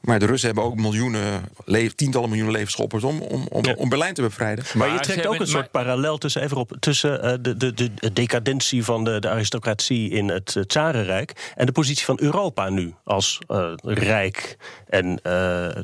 Maar 0.00 0.18
de 0.18 0.26
Russen 0.26 0.46
hebben 0.46 0.64
ook 0.66 0.76
miljoenen, 0.76 1.42
le- 1.64 1.90
tientallen 1.94 2.28
miljoenen 2.28 2.54
levenschoppers 2.56 3.04
om, 3.04 3.20
om, 3.20 3.46
om, 3.50 3.64
Ja. 3.64 3.74
om 3.76 3.88
Berlijn 3.88 4.14
te 4.14 4.22
bevrijden. 4.22 4.64
Maar, 4.74 4.88
Maar 4.88 4.96
je 4.96 5.02
trekt 5.02 5.26
ook 5.26 5.40
een 5.40 5.46
soort 5.46 5.72
maar- 5.72 5.84
parallel 5.84 6.18
tussen, 6.18 6.42
even 6.42 6.56
op, 6.56 6.76
tussen 6.80 7.22
eh, 7.22 7.34
de, 7.40 7.56
de, 7.56 7.72
de 7.94 8.12
decadentie 8.12 8.84
van 8.84 9.04
de, 9.04 9.18
de 9.18 9.28
aristocratie 9.28 10.10
in 10.10 10.28
het 10.28 10.54
uh, 10.54 10.62
Tsarenrijk 10.64 11.52
en 11.56 11.66
de 11.66 11.72
positie 11.72 12.04
van 12.04 12.18
Europa 12.20 12.68
nu 12.68 12.94
als 13.04 13.38
eh, 13.48 13.72
rijk. 13.82 14.56
En 14.88 15.20
eh, 15.22 15.82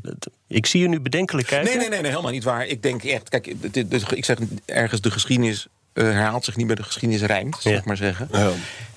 ik 0.48 0.66
zie 0.66 0.80
je 0.80 0.88
nu 0.88 1.00
bedenkelijk 1.00 1.48
kijken. 1.48 1.68
Nee, 1.68 1.76
nee, 1.78 1.88
nee, 1.88 2.00
nee, 2.00 2.10
helemaal 2.10 2.32
niet 2.32 2.44
waar. 2.44 2.66
Ik 2.66 2.82
denk 2.82 3.02
echt, 3.04 3.28
kijk, 3.28 3.72
dit- 3.72 3.90
dit- 3.90 4.10
ik 4.12 4.24
zeg 4.24 4.38
ergens 4.64 5.00
de 5.00 5.10
geschiedenis 5.10 5.66
herhaalt 6.04 6.44
zich 6.44 6.56
niet, 6.56 6.66
maar 6.66 6.76
de 6.76 6.82
geschiedenis 6.82 7.22
rijmt, 7.26 7.56
zal 7.60 7.72
Ja. 7.72 7.78
ik 7.78 7.84
maar 7.84 7.96
zeggen. 7.96 8.28
Ja. 8.32 8.50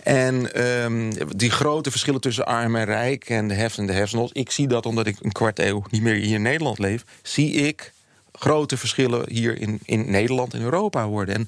En 0.03 0.53
ehm, 0.53 1.11
die 1.35 1.49
grote 1.51 1.91
verschillen 1.91 2.21
tussen 2.21 2.45
arm 2.45 2.75
en 2.75 2.85
rijk 2.85 3.29
en 3.29 3.47
de 3.47 3.53
hefs 3.53 3.77
en 3.77 3.85
de 3.87 3.93
hefsnots. 3.93 4.31
Ik 4.31 4.51
zie 4.51 4.67
dat 4.67 4.85
omdat 4.85 5.07
ik 5.07 5.17
een 5.21 5.31
kwart 5.31 5.59
eeuw 5.59 5.83
niet 5.89 6.01
meer 6.01 6.15
hier 6.15 6.35
in 6.35 6.41
Nederland 6.41 6.79
leef, 6.79 7.03
zie 7.23 7.51
ik 7.51 7.93
grote 8.39 8.77
verschillen 8.77 9.29
hier 9.29 9.61
in, 9.61 9.79
in 9.85 10.11
Nederland 10.11 10.53
en 10.53 10.61
Europa 10.61 11.07
worden. 11.07 11.35
En 11.35 11.47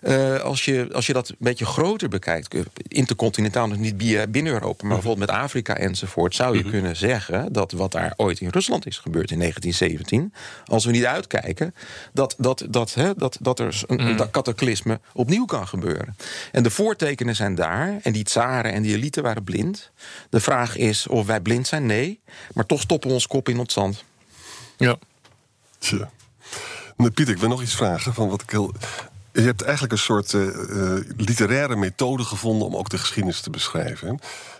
eh, 0.00 0.40
als, 0.40 0.64
je, 0.64 0.88
als 0.92 1.06
je 1.06 1.12
dat 1.12 1.28
een 1.28 1.36
beetje 1.38 1.64
groter 1.66 2.08
bekijkt, 2.08 2.54
intercontinentaal, 2.88 3.68
dus 3.68 3.78
niet 3.78 3.96
bi- 3.96 4.26
binnen 4.28 4.52
Europa, 4.52 4.86
maar 4.86 4.94
bijvoorbeeld 4.96 5.30
met 5.30 5.38
Afrika 5.38 5.76
enzovoort, 5.76 6.34
zou 6.34 6.56
je 6.56 6.64
kunnen 6.70 6.96
zeggen 6.96 7.52
dat 7.52 7.72
wat 7.72 7.92
daar 7.92 8.12
ooit 8.16 8.40
in 8.40 8.48
Rusland 8.48 8.86
is 8.86 8.98
gebeurd 8.98 9.30
in 9.30 9.38
1917, 9.38 10.32
als 10.66 10.84
we 10.84 10.90
niet 10.90 11.04
uitkijken, 11.04 11.74
dat, 12.12 12.34
dat, 12.38 12.64
dat, 12.70 12.94
hè, 12.94 13.14
dat, 13.16 13.38
dat 13.40 13.58
er 13.58 13.82
een, 13.86 14.00
een 14.20 14.30
cataclysme 14.30 15.00
opnieuw 15.12 15.44
kan 15.44 15.68
gebeuren. 15.68 16.16
En 16.52 16.62
de 16.62 16.70
voortekenen 16.70 17.36
zijn 17.36 17.54
daar, 17.54 17.98
en 18.02 18.12
die 18.12 18.24
tsaren 18.24 18.72
en 18.72 18.82
die 18.82 18.94
elite 18.94 19.20
waren 19.22 19.44
blind. 19.44 19.90
De 20.30 20.40
vraag 20.40 20.76
is 20.76 21.06
of 21.06 21.26
wij 21.26 21.40
blind 21.40 21.66
zijn, 21.66 21.86
nee, 21.86 22.20
maar 22.54 22.66
toch 22.66 22.80
stoppen 22.80 23.08
we 23.08 23.14
ons 23.14 23.26
kop 23.26 23.48
in 23.48 23.58
het 23.58 23.72
zand. 23.72 24.04
Ja. 24.76 24.98
Tja. 25.78 26.10
Nee, 26.98 27.10
Piet, 27.10 27.28
ik 27.28 27.38
wil 27.38 27.48
nog 27.48 27.62
iets 27.62 27.76
vragen. 27.76 28.14
Van 28.14 28.28
wat 28.28 28.42
ik 28.42 28.50
heel... 28.50 28.72
Je 29.32 29.40
hebt 29.40 29.62
eigenlijk 29.62 29.92
een 29.92 29.98
soort 29.98 30.34
eh, 30.34 30.48
eh, 30.48 31.04
literaire 31.16 31.76
methode 31.76 32.24
gevonden 32.24 32.66
om 32.66 32.76
ook 32.76 32.88
de 32.88 32.98
geschiedenis 32.98 33.40
te 33.40 33.50
beschrijven. 33.50 34.18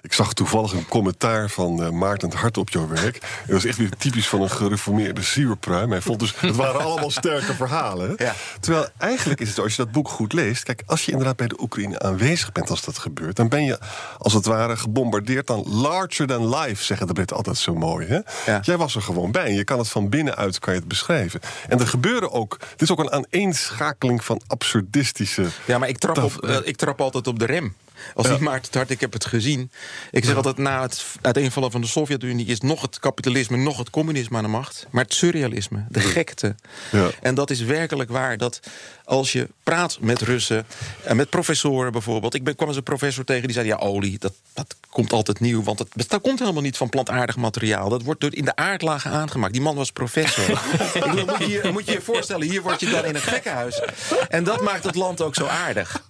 Ik 0.09 0.15
zag 0.15 0.33
toevallig 0.33 0.73
een 0.73 0.87
commentaar 0.87 1.51
van 1.51 1.83
eh, 1.83 1.91
Maarten 1.91 2.29
het 2.29 2.39
Hart 2.39 2.57
op 2.57 2.71
jouw 2.71 2.89
werk. 2.89 3.15
Het 3.43 3.53
was 3.53 3.65
echt 3.65 3.79
weer 3.79 3.91
typisch 3.99 4.29
van 4.29 4.41
een 4.41 4.51
gereformeerde 4.51 5.23
sierpruim. 5.23 5.91
Hij 5.91 6.01
vond 6.01 6.21
dus, 6.21 6.35
het 6.41 6.57
waren 6.57 6.81
allemaal 6.81 7.11
sterke 7.11 7.55
verhalen. 7.55 8.15
Ja. 8.17 8.35
Terwijl 8.61 8.89
eigenlijk 8.99 9.41
is 9.41 9.49
het, 9.49 9.59
als 9.59 9.77
je 9.77 9.83
dat 9.83 9.93
boek 9.93 10.09
goed 10.09 10.33
leest... 10.33 10.63
Kijk, 10.63 10.83
als 10.87 11.05
je 11.05 11.11
inderdaad 11.11 11.37
bij 11.37 11.47
de 11.47 11.61
Oekraïne 11.61 11.99
aanwezig 11.99 12.53
bent 12.53 12.71
als 12.71 12.85
dat 12.85 12.99
gebeurt... 12.99 13.37
dan 13.37 13.49
ben 13.49 13.65
je 13.65 13.79
als 14.19 14.33
het 14.33 14.47
ware 14.47 14.77
gebombardeerd 14.77 15.47
dan 15.47 15.69
larger 15.69 16.27
than 16.27 16.57
life... 16.57 16.85
zeggen 16.85 17.07
de 17.07 17.13
Britten 17.13 17.37
altijd 17.37 17.57
zo 17.57 17.75
mooi. 17.75 18.07
Hè? 18.07 18.19
Ja. 18.47 18.61
Jij 18.63 18.77
was 18.77 18.95
er 18.95 19.03
gewoon 19.03 19.33
bij 19.33 19.45
en 19.45 19.55
je 19.55 19.65
kan 19.65 19.79
het 19.79 19.89
van 19.89 20.09
binnenuit 20.09 20.59
kan 20.59 20.73
je 20.73 20.79
het 20.79 20.89
beschrijven. 20.89 21.41
En 21.69 21.81
er 21.81 21.89
gebeuren 21.89 22.33
ook... 22.33 22.57
Het 22.71 22.83
is 22.83 22.91
ook 22.91 22.99
een 22.99 23.13
aaneenschakeling 23.13 24.25
van 24.25 24.41
absurdistische... 24.47 25.47
Ja, 25.65 25.79
maar 25.79 25.89
ik 25.89 25.99
trap, 25.99 26.23
op, 26.23 26.45
eh, 26.45 26.57
ik 26.63 26.77
trap 26.77 27.01
altijd 27.01 27.27
op 27.27 27.39
de 27.39 27.47
rem. 27.47 27.75
Als 28.15 28.29
niet 28.29 28.41
Maarten 28.41 28.71
Tart, 28.71 28.91
ik 28.91 29.01
heb 29.01 29.13
het 29.13 29.25
gezien. 29.25 29.71
Ik 30.11 30.25
zeg 30.25 30.37
altijd, 30.37 30.57
na 30.57 30.83
het 30.83 31.05
uiteenvallen 31.21 31.71
van 31.71 31.81
de 31.81 31.87
Sovjet-Unie... 31.87 32.47
is 32.47 32.61
nog 32.61 32.83
het 32.83 32.99
kapitalisme, 32.99 33.57
nog 33.57 33.79
het 33.79 33.91
communisme 33.91 34.37
aan 34.37 34.43
de 34.43 34.49
macht. 34.49 34.87
Maar 34.91 35.05
het 35.05 35.15
surrealisme, 35.15 35.85
de 35.89 36.01
gekte. 36.01 36.55
Ja. 36.93 37.11
En 37.21 37.35
dat 37.35 37.51
is 37.51 37.61
werkelijk 37.61 38.11
waar. 38.11 38.37
Dat 38.37 38.61
als 39.09 39.33
je 39.33 39.49
praat 39.63 39.97
met 40.01 40.21
Russen, 40.21 40.67
en 41.05 41.17
met 41.17 41.31
professoren 41.31 41.93
bijvoorbeeld... 41.93 42.35
ik 42.35 42.45
ben, 42.45 42.55
kwam 42.57 42.69
eens 42.69 42.77
een 42.77 42.83
professor 42.83 43.25
tegen 43.25 43.43
die 43.43 43.53
zei... 43.53 43.67
ja, 43.67 43.77
olie, 43.77 44.19
dat, 44.19 44.33
dat 44.55 44.77
komt 44.91 45.13
altijd 45.13 45.41
nieuw, 45.41 45.63
want 45.63 45.79
het, 45.79 46.09
dat 46.09 46.21
komt 46.21 46.39
helemaal 46.39 46.63
niet 46.63 46.77
van 46.77 46.89
plantaardig 46.89 47.37
materiaal. 47.37 47.89
Dat 47.89 48.03
wordt 48.03 48.21
door, 48.21 48.35
in 48.35 48.45
de 48.45 48.57
aardlagen 48.57 49.11
aangemaakt. 49.11 49.53
Die 49.53 49.63
man 49.63 49.75
was 49.77 49.91
professor. 49.93 50.45
ik 50.95 51.05
bedoel, 51.05 51.25
moet, 51.27 51.39
je, 51.39 51.49
je- 51.49 51.71
moet 51.73 51.87
je 51.87 51.93
je 51.93 52.01
voorstellen, 52.01 52.49
hier 52.49 52.63
word 52.63 52.81
je 52.81 52.91
dan 52.91 53.05
in 53.05 53.15
een 53.15 53.21
gekkenhuis. 53.21 53.83
En 54.29 54.45
dat 54.45 54.61
maakt 54.63 54.85
het 54.85 54.95
land 54.95 55.23
ook 55.23 55.35
zo 55.35 55.47
aardig. 55.47 56.03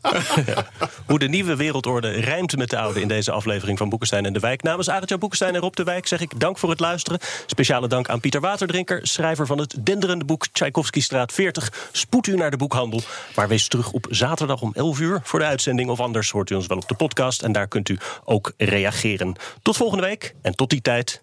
Hoe 1.06 1.18
de 1.18 1.28
nieuwe 1.28 1.56
wereldorde 1.56 2.10
rijmt 2.10 2.56
met 2.56 2.70
de 2.70 2.78
oude 2.78 3.00
in 3.00 3.08
deze 3.08 3.30
aflevering 3.32 3.78
van 3.78 3.88
Boekenstein 3.88 4.26
en 4.26 4.32
de 4.32 4.40
Wijk. 4.40 4.62
Namens 4.62 4.90
Arend-Jan 4.90 5.18
Boekenstein 5.18 5.54
en 5.54 5.60
Rob 5.60 5.74
de 5.74 5.84
Wijk 5.84 6.06
zeg 6.06 6.20
ik 6.20 6.40
dank 6.40 6.58
voor 6.58 6.70
het 6.70 6.80
luisteren. 6.80 7.18
Speciale 7.46 7.88
dank 7.88 8.08
aan 8.08 8.20
Pieter 8.20 8.40
Waterdrinker, 8.40 9.00
schrijver 9.06 9.46
van 9.46 9.58
het 9.58 9.74
denderende 9.78 10.24
boek 10.24 10.46
Tchaikovsky-straat 10.52 11.32
40. 11.32 11.72
Spoed 11.92 12.26
u 12.26 12.36
naar 12.36 12.50
de 12.50 12.56
boekhandel, 12.56 12.86
maar 13.34 13.48
wees 13.48 13.68
terug 13.68 13.92
op 13.92 14.06
zaterdag 14.10 14.60
om 14.60 14.72
11 14.74 15.00
uur 15.00 15.20
voor 15.22 15.38
de 15.38 15.44
uitzending. 15.44 15.90
Of 15.90 16.00
anders 16.00 16.30
hoort 16.30 16.50
u 16.50 16.54
ons 16.54 16.66
wel 16.66 16.76
op 16.76 16.88
de 16.88 16.94
podcast 16.94 17.42
en 17.42 17.52
daar 17.52 17.68
kunt 17.68 17.88
u 17.88 17.98
ook 18.24 18.52
reageren. 18.56 19.36
Tot 19.62 19.76
volgende 19.76 20.04
week 20.04 20.34
en 20.42 20.54
tot 20.54 20.70
die 20.70 20.80
tijd. 20.80 21.22